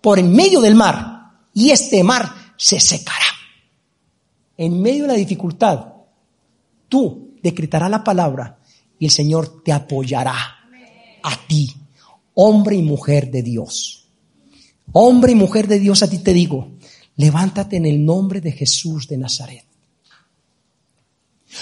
por 0.00 0.18
en 0.18 0.32
medio 0.32 0.60
del 0.60 0.74
mar 0.74 1.30
y 1.54 1.70
este 1.70 2.02
mar 2.02 2.28
se 2.56 2.80
secará. 2.80 3.24
En 4.56 4.82
medio 4.82 5.02
de 5.02 5.08
la 5.08 5.14
dificultad, 5.14 5.86
tú 6.88 7.36
decretarás 7.40 7.88
la 7.88 8.02
palabra 8.02 8.58
y 8.98 9.04
el 9.04 9.12
Señor 9.12 9.62
te 9.62 9.72
apoyará 9.72 10.34
a 11.22 11.46
ti, 11.46 11.72
hombre 12.34 12.74
y 12.74 12.82
mujer 12.82 13.30
de 13.30 13.44
Dios. 13.44 14.08
Hombre 14.92 15.32
y 15.32 15.36
mujer 15.36 15.68
de 15.68 15.78
Dios, 15.78 16.02
a 16.02 16.10
ti 16.10 16.18
te 16.18 16.32
digo, 16.32 16.72
levántate 17.14 17.76
en 17.76 17.86
el 17.86 18.04
nombre 18.04 18.40
de 18.40 18.50
Jesús 18.50 19.06
de 19.06 19.18
Nazaret. 19.18 19.64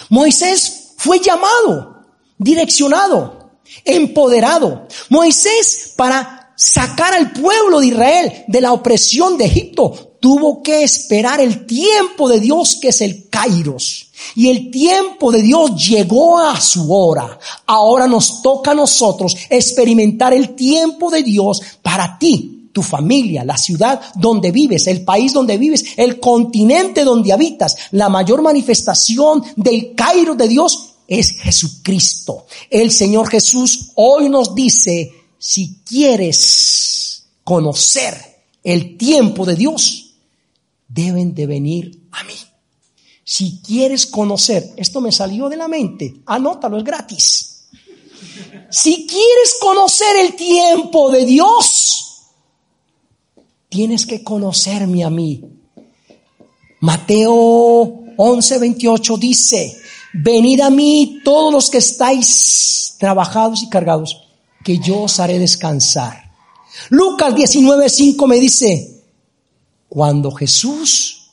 Moisés 0.09 0.95
fue 0.97 1.21
llamado, 1.21 1.96
direccionado, 2.39 3.51
empoderado. 3.85 4.87
Moisés 5.09 5.95
para 5.97 6.55
sacar 6.57 7.13
al 7.15 7.33
pueblo 7.33 7.81
de 7.81 7.89
Israel 7.89 8.45
de 8.47 8.61
la 8.61 8.73
opresión 8.73 9.37
de 9.37 9.45
Egipto, 9.45 10.17
tuvo 10.21 10.63
que 10.63 10.83
esperar 10.83 11.41
el 11.41 11.67
tiempo 11.67 12.29
de 12.29 12.41
Dios 12.41 12.79
que 12.81 12.89
es 12.89 13.01
el 13.01 13.29
Kairos. 13.29 14.11
Y 14.35 14.49
el 14.49 14.71
tiempo 14.71 15.31
de 15.31 15.43
Dios 15.43 15.87
llegó 15.87 16.39
a 16.39 16.61
su 16.61 16.93
hora. 16.93 17.39
Ahora 17.67 18.09
nos 18.09 18.43
toca 18.43 18.71
a 18.71 18.75
nosotros 18.75 19.37
experimentar 19.51 20.33
el 20.33 20.55
tiempo 20.57 21.11
de 21.11 21.23
Dios 21.23 21.61
para 21.83 22.19
ti 22.19 22.53
tu 22.73 22.83
familia, 22.83 23.43
la 23.43 23.57
ciudad 23.57 24.03
donde 24.17 24.53
vives, 24.53 24.87
el 24.87 25.03
país 25.03 25.33
donde 25.33 25.57
vives, 25.57 25.83
el 25.97 26.21
continente 26.21 27.05
donde 27.05 27.33
habitas, 27.33 27.75
la 27.93 28.11
mayor 28.11 28.43
manifestación 28.43 29.43
del 29.57 29.95
Cairo 29.95 30.35
de 30.35 30.47
Dios 30.47 30.96
es 31.09 31.33
Jesucristo. 31.33 32.47
El 32.71 32.91
Señor 32.91 33.29
Jesús 33.29 33.93
hoy 33.95 34.29
nos 34.29 34.55
dice, 34.55 35.13
si 35.39 35.81
quieres 35.85 37.27
conocer 37.45 38.15
el 38.63 38.97
tiempo 38.97 39.45
de 39.45 39.57
Dios, 39.57 40.15
deben 40.89 41.35
de 41.35 41.47
venir 41.47 42.01
a 42.13 42.25
mí. 42.25 42.35
Si 43.25 43.61
quieres 43.65 44.07
conocer, 44.07 44.73
esto 44.77 45.01
me 45.01 45.13
salió 45.13 45.49
de 45.49 45.57
la 45.57 45.69
mente, 45.69 46.17
anótalo, 46.27 46.79
es 46.79 46.85
gratis. 46.85 47.67
Si 48.71 49.07
quieres 49.07 49.57
conocer 49.61 50.17
el 50.17 50.35
tiempo 50.35 51.11
de 51.11 51.25
Dios, 51.25 52.23
tienes 53.69 54.07
que 54.07 54.23
conocerme 54.23 55.05
a 55.05 55.11
mí. 55.11 55.43
Mateo 56.81 58.05
11, 58.17 58.59
28 58.59 59.17
dice, 59.17 59.77
venid 60.13 60.61
a 60.61 60.71
mí 60.71 61.21
todos 61.25 61.53
los 61.53 61.71
que 61.71 61.79
estáis 61.79 62.97
trabajados 62.99 63.63
y 63.63 63.69
cargados, 63.69 64.23
que 64.65 64.79
yo 64.79 65.03
os 65.03 65.21
haré 65.21 65.39
descansar. 65.39 66.33
Lucas 66.91 67.35
19, 67.35 67.89
5 67.89 68.27
me 68.27 68.41
dice, 68.41 69.05
cuando 69.89 70.31
Jesús 70.31 71.31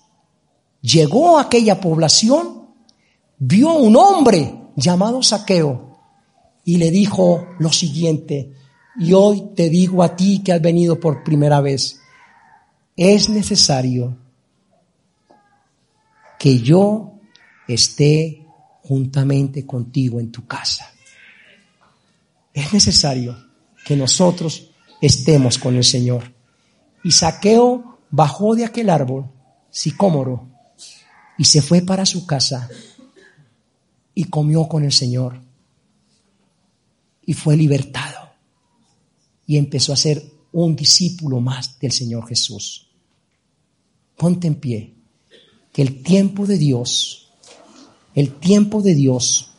llegó 0.82 1.38
a 1.38 1.43
aquella 1.43 1.80
población, 1.80 2.67
vio 3.39 3.74
un 3.74 3.95
hombre 3.95 4.55
llamado 4.76 5.21
Saqueo 5.21 5.97
y 6.65 6.78
le 6.78 6.91
dijo 6.91 7.47
lo 7.59 7.71
siguiente, 7.71 8.53
y 8.99 9.13
hoy 9.13 9.49
te 9.55 9.69
digo 9.69 10.03
a 10.03 10.15
ti 10.15 10.41
que 10.43 10.53
has 10.53 10.61
venido 10.61 10.99
por 10.99 11.24
primera 11.24 11.61
vez, 11.61 11.99
es 12.95 13.28
necesario 13.30 14.17
que 16.38 16.59
yo 16.59 17.13
esté 17.67 18.43
juntamente 18.84 19.66
contigo 19.66 20.20
en 20.20 20.32
tu 20.32 20.46
casa. 20.46 20.92
Es 22.54 22.72
necesario 22.74 23.36
que 23.86 23.96
nosotros 23.96 24.72
estemos 25.02 25.58
con 25.58 25.76
el 25.76 25.84
Señor. 25.84 26.34
Y 27.04 27.12
Saqueo 27.12 28.00
bajó 28.12 28.56
de 28.56 28.66
aquel 28.66 28.90
árbol, 28.90 29.30
sicómoro, 29.70 30.50
y 31.38 31.46
se 31.46 31.62
fue 31.62 31.82
para 31.82 32.06
su 32.06 32.26
casa 32.26 32.70
y 34.14 34.26
comió 34.26 34.68
con 34.68 34.84
el 34.84 34.92
Señor. 34.92 35.42
Y 37.26 37.34
fue 37.34 37.58
libertado. 37.58 38.34
Y 39.46 39.58
empezó 39.58 39.94
a 39.94 39.98
ser 39.98 40.24
un 40.52 40.76
discípulo 40.76 41.40
más 41.40 41.80
del 41.80 41.92
Señor 41.92 42.28
Jesús. 42.28 42.90
Ponte 44.16 44.48
en 44.48 44.56
pie, 44.56 44.94
que 45.72 45.82
el 45.82 46.04
tiempo 46.04 46.46
de 46.46 46.58
Dios, 46.58 47.22
el 48.16 48.34
tiempo 48.34 48.82
de 48.82 48.95
Dios 48.95 49.49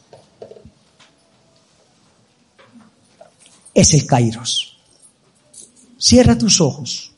es 3.75 3.95
el 3.95 4.07
Kairos. 4.07 4.77
Cierra 5.99 6.39
tus 6.39 6.61
ojos. 6.61 7.13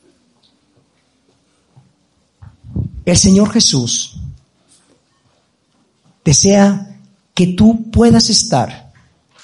El 3.05 3.17
Señor 3.17 3.51
Jesús 3.51 4.17
desea 6.25 6.99
que 7.33 7.47
tú 7.47 7.89
puedas 7.91 8.29
estar. 8.29 8.91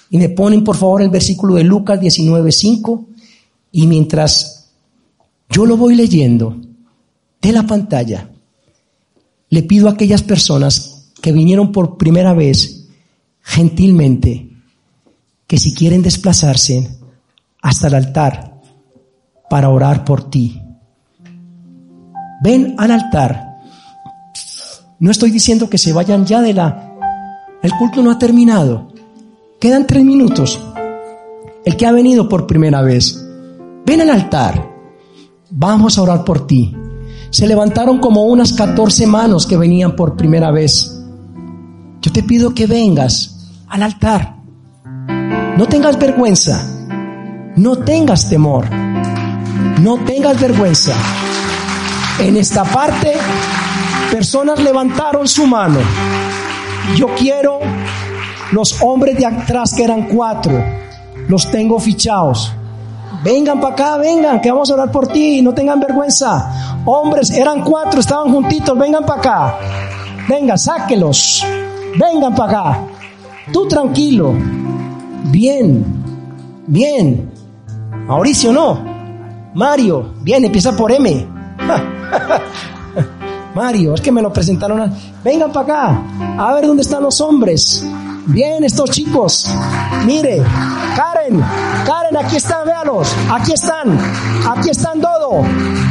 Y 0.10 0.18
me 0.18 0.30
ponen 0.30 0.64
por 0.64 0.76
favor 0.76 1.02
el 1.02 1.10
versículo 1.10 1.56
de 1.56 1.64
Lucas 1.64 2.00
19:5 2.00 3.06
y 3.72 3.88
mientras 3.88 4.70
yo 5.50 5.66
lo 5.66 5.78
voy 5.78 5.96
leyendo 5.96 6.58
de 7.42 7.52
la 7.52 7.64
pantalla, 7.64 8.30
le 9.50 9.64
pido 9.64 9.88
a 9.88 9.92
aquellas 9.92 10.24
personas 10.24 10.93
que 11.24 11.32
vinieron 11.32 11.72
por 11.72 11.98
primera 11.98 12.34
vez 12.34 12.90
gentilmente 13.42 14.50
que 15.48 15.58
si 15.58 15.74
quieren 15.74 16.02
desplazarse 16.02 17.00
hasta 17.62 17.88
el 17.88 17.96
altar 17.96 18.60
para 19.50 19.70
orar 19.70 20.04
por 20.04 20.30
ti. 20.30 20.62
Ven 22.44 22.76
al 22.78 22.92
altar. 22.92 23.62
No 25.00 25.12
estoy 25.12 25.32
diciendo 25.32 25.70
que 25.70 25.78
se 25.78 25.94
vayan 25.94 26.26
ya 26.26 26.42
de 26.42 26.54
la... 26.54 26.94
El 27.62 27.72
culto 27.80 28.04
no 28.04 28.12
ha 28.12 28.20
terminado. 28.20 28.92
Quedan 29.62 29.88
tres 29.88 30.04
minutos. 30.04 30.60
El 31.64 31.78
que 31.78 31.86
ha 31.86 31.94
venido 31.94 32.28
por 32.28 32.48
primera 32.48 32.82
vez, 32.82 33.26
ven 33.86 34.02
al 34.02 34.10
altar. 34.10 34.74
Vamos 35.52 35.98
a 35.98 36.02
orar 36.02 36.26
por 36.26 36.46
ti. 36.46 36.76
Se 37.30 37.48
levantaron 37.48 38.00
como 38.00 38.26
unas 38.26 38.52
14 38.52 39.08
manos 39.08 39.48
que 39.48 39.56
venían 39.56 39.96
por 39.96 40.18
primera 40.18 40.52
vez. 40.52 40.93
Yo 42.04 42.12
te 42.12 42.22
pido 42.22 42.54
que 42.54 42.68
vengas 42.68 43.50
al 43.70 43.82
altar. 43.82 44.36
No 45.58 45.66
tengas 45.68 45.98
vergüenza. 45.98 46.62
No 47.56 47.78
tengas 47.78 48.28
temor. 48.28 48.70
No 49.80 50.00
tengas 50.00 50.38
vergüenza. 50.38 50.92
En 52.20 52.36
esta 52.36 52.66
parte, 52.66 53.14
personas 54.12 54.60
levantaron 54.60 55.30
su 55.30 55.48
mano. 55.48 55.80
Yo 56.98 57.08
quiero 57.16 57.62
los 58.52 58.82
hombres 58.82 59.18
de 59.18 59.26
atrás 59.26 59.74
que 59.74 59.86
eran 59.86 60.10
cuatro. 60.10 60.62
Los 61.30 61.50
tengo 61.50 61.80
fichados. 61.80 62.52
Vengan 63.24 63.62
para 63.62 63.76
acá, 63.76 63.98
vengan, 63.98 64.42
que 64.42 64.52
vamos 64.52 64.70
a 64.70 64.74
orar 64.74 64.92
por 64.92 65.08
ti. 65.08 65.42
No 65.42 65.54
tengan 65.54 65.80
vergüenza. 65.80 66.82
Hombres, 66.84 67.32
eran 67.32 67.64
cuatro, 67.64 68.02
estaban 68.02 68.30
juntitos. 68.30 68.78
Vengan 68.78 69.06
para 69.06 69.20
acá. 69.22 69.58
Venga, 70.28 70.58
sáquelos. 70.58 71.46
Vengan 71.98 72.36
para 72.36 72.52
acá. 72.52 72.88
Tú 73.52 73.68
tranquilo. 73.68 74.34
Bien. 75.26 75.86
Bien. 76.68 77.32
Mauricio 78.08 78.52
no. 78.52 78.94
Mario, 79.54 80.14
bien, 80.22 80.44
empieza 80.46 80.76
por 80.76 80.92
M. 80.92 81.28
Mario, 83.56 83.94
es 83.94 84.02
que 84.02 84.12
me 84.12 84.22
lo 84.22 84.34
presentaron. 84.34 84.92
Vengan 85.24 85.52
para 85.52 85.66
acá, 85.66 86.04
a 86.40 86.54
ver 86.56 86.66
dónde 86.66 86.82
están 86.82 87.04
los 87.04 87.22
hombres. 87.22 87.86
Bien, 88.26 88.64
estos 88.64 88.90
chicos. 88.90 89.48
Mire, 90.06 90.42
Karen, 90.96 91.44
Karen, 91.86 92.18
aquí 92.18 92.38
están, 92.38 92.66
véalos. 92.66 93.14
Aquí 93.30 93.54
están, 93.54 93.98
aquí 94.50 94.70
están 94.70 95.00
todo. 95.00 95.44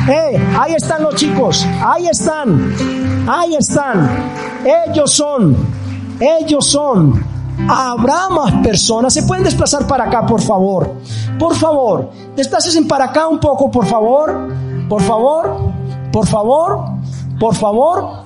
Eh, 0.08 0.48
ahí 0.58 0.74
están 0.74 1.02
los 1.02 1.14
chicos, 1.14 1.64
ahí 1.84 2.08
están, 2.08 2.74
ahí 3.28 3.54
están. 3.54 4.08
Ellos 4.64 5.12
son, 5.12 5.56
ellos 6.22 6.66
son 6.66 7.32
Habrá 7.68 8.28
más 8.28 8.54
personas. 8.62 9.14
¿Se 9.14 9.22
pueden 9.22 9.44
desplazar 9.44 9.86
para 9.86 10.04
acá, 10.04 10.26
por 10.26 10.40
favor? 10.40 10.94
Por 11.38 11.54
favor, 11.54 12.10
desplacen 12.34 12.88
para 12.88 13.06
acá 13.06 13.28
un 13.28 13.38
poco, 13.38 13.70
por 13.70 13.86
favor. 13.86 14.48
Por 14.88 15.02
favor, 15.02 15.72
por 16.12 16.26
favor, 16.26 16.84
por 17.38 17.54
favor, 17.54 18.24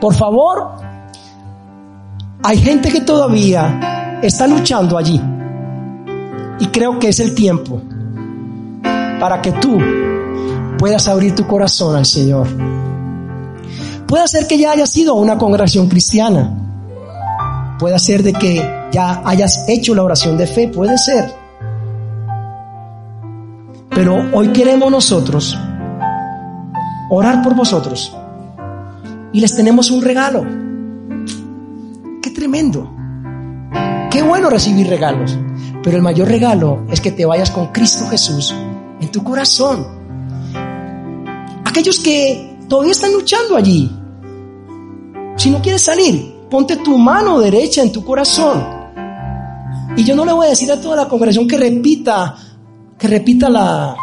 por 0.00 0.14
favor. 0.14 0.70
Hay 2.42 2.58
gente 2.58 2.90
que 2.90 3.00
todavía 3.00 4.20
está 4.22 4.46
luchando 4.46 4.98
allí. 4.98 5.20
Y 6.60 6.66
creo 6.66 6.98
que 6.98 7.08
es 7.08 7.20
el 7.20 7.34
tiempo 7.34 7.80
para 9.18 9.40
que 9.40 9.52
tú 9.52 9.78
puedas 10.78 11.08
abrir 11.08 11.34
tu 11.34 11.46
corazón 11.46 11.96
al 11.96 12.06
Señor. 12.06 12.46
Puede 14.06 14.28
ser 14.28 14.46
que 14.46 14.58
ya 14.58 14.72
haya 14.72 14.86
sido 14.86 15.14
una 15.14 15.38
congregación 15.38 15.88
cristiana 15.88 16.63
Puede 17.78 17.98
ser 17.98 18.22
de 18.22 18.32
que 18.32 18.88
ya 18.92 19.22
hayas 19.24 19.64
hecho 19.68 19.94
la 19.94 20.04
oración 20.04 20.36
de 20.36 20.46
fe, 20.46 20.68
puede 20.68 20.96
ser. 20.98 21.32
Pero 23.90 24.28
hoy 24.32 24.48
queremos 24.48 24.90
nosotros 24.90 25.58
orar 27.10 27.42
por 27.42 27.54
vosotros. 27.54 28.16
Y 29.32 29.40
les 29.40 29.54
tenemos 29.54 29.90
un 29.90 30.02
regalo. 30.02 30.44
Qué 32.22 32.30
tremendo. 32.30 32.90
Qué 34.10 34.22
bueno 34.22 34.50
recibir 34.50 34.88
regalos. 34.88 35.38
Pero 35.82 35.96
el 35.96 36.02
mayor 36.02 36.28
regalo 36.28 36.84
es 36.90 37.00
que 37.00 37.12
te 37.12 37.24
vayas 37.24 37.50
con 37.50 37.68
Cristo 37.68 38.06
Jesús 38.08 38.54
en 39.00 39.10
tu 39.10 39.22
corazón. 39.22 39.86
Aquellos 41.64 42.00
que 42.00 42.58
todavía 42.68 42.92
están 42.92 43.12
luchando 43.12 43.56
allí. 43.56 43.90
Si 45.36 45.50
no 45.50 45.60
quieres 45.60 45.82
salir, 45.82 46.33
ponte 46.54 46.76
tu 46.76 46.96
mano 46.96 47.40
derecha 47.40 47.82
en 47.82 47.90
tu 47.90 48.04
corazón. 48.04 48.64
Y 49.96 50.04
yo 50.04 50.14
no 50.14 50.24
le 50.24 50.32
voy 50.32 50.46
a 50.46 50.50
decir 50.50 50.70
a 50.70 50.80
toda 50.80 50.94
la 50.94 51.08
congregación 51.08 51.48
que 51.48 51.56
repita, 51.56 52.36
que 52.96 53.08
repita 53.08 53.48
la... 53.48 53.96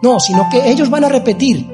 No, 0.00 0.18
sino 0.18 0.48
que 0.50 0.70
ellos 0.70 0.88
van 0.88 1.04
a 1.04 1.10
repetir. 1.10 1.68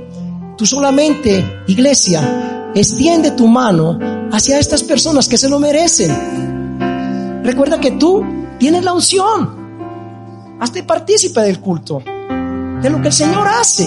Tú 0.57 0.67
solamente, 0.67 1.63
iglesia, 1.69 2.73
extiende 2.75 3.31
tu 3.31 3.47
mano 3.47 4.01
hacia 4.33 4.59
estas 4.59 4.83
personas 4.83 5.29
que 5.29 5.39
se 5.39 5.49
lo 5.49 5.61
merecen. 5.61 7.45
Recuerda 7.45 7.79
que 7.79 7.93
tú 7.93 8.25
tienes 8.59 8.83
la 8.83 8.93
unción. 8.93 10.59
Hazte 10.59 10.83
partícipe 10.83 11.41
del 11.43 11.61
culto. 11.61 12.03
de 12.03 12.91
lo 12.91 13.01
que 13.01 13.07
el 13.07 13.15
Señor 13.15 13.47
hace. 13.47 13.87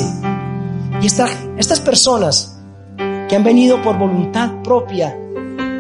Y 1.02 1.06
estas 1.06 1.82
personas 1.82 2.58
que 3.28 3.36
han 3.36 3.44
venido 3.44 3.82
por 3.82 4.00
voluntad 4.00 4.62
propia 4.64 5.18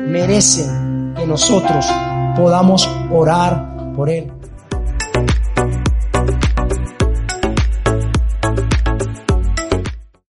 merecen 0.07 1.13
que 1.17 1.25
nosotros 1.25 1.85
podamos 2.35 2.89
orar 3.11 3.93
por 3.95 4.09
Él. 4.09 4.31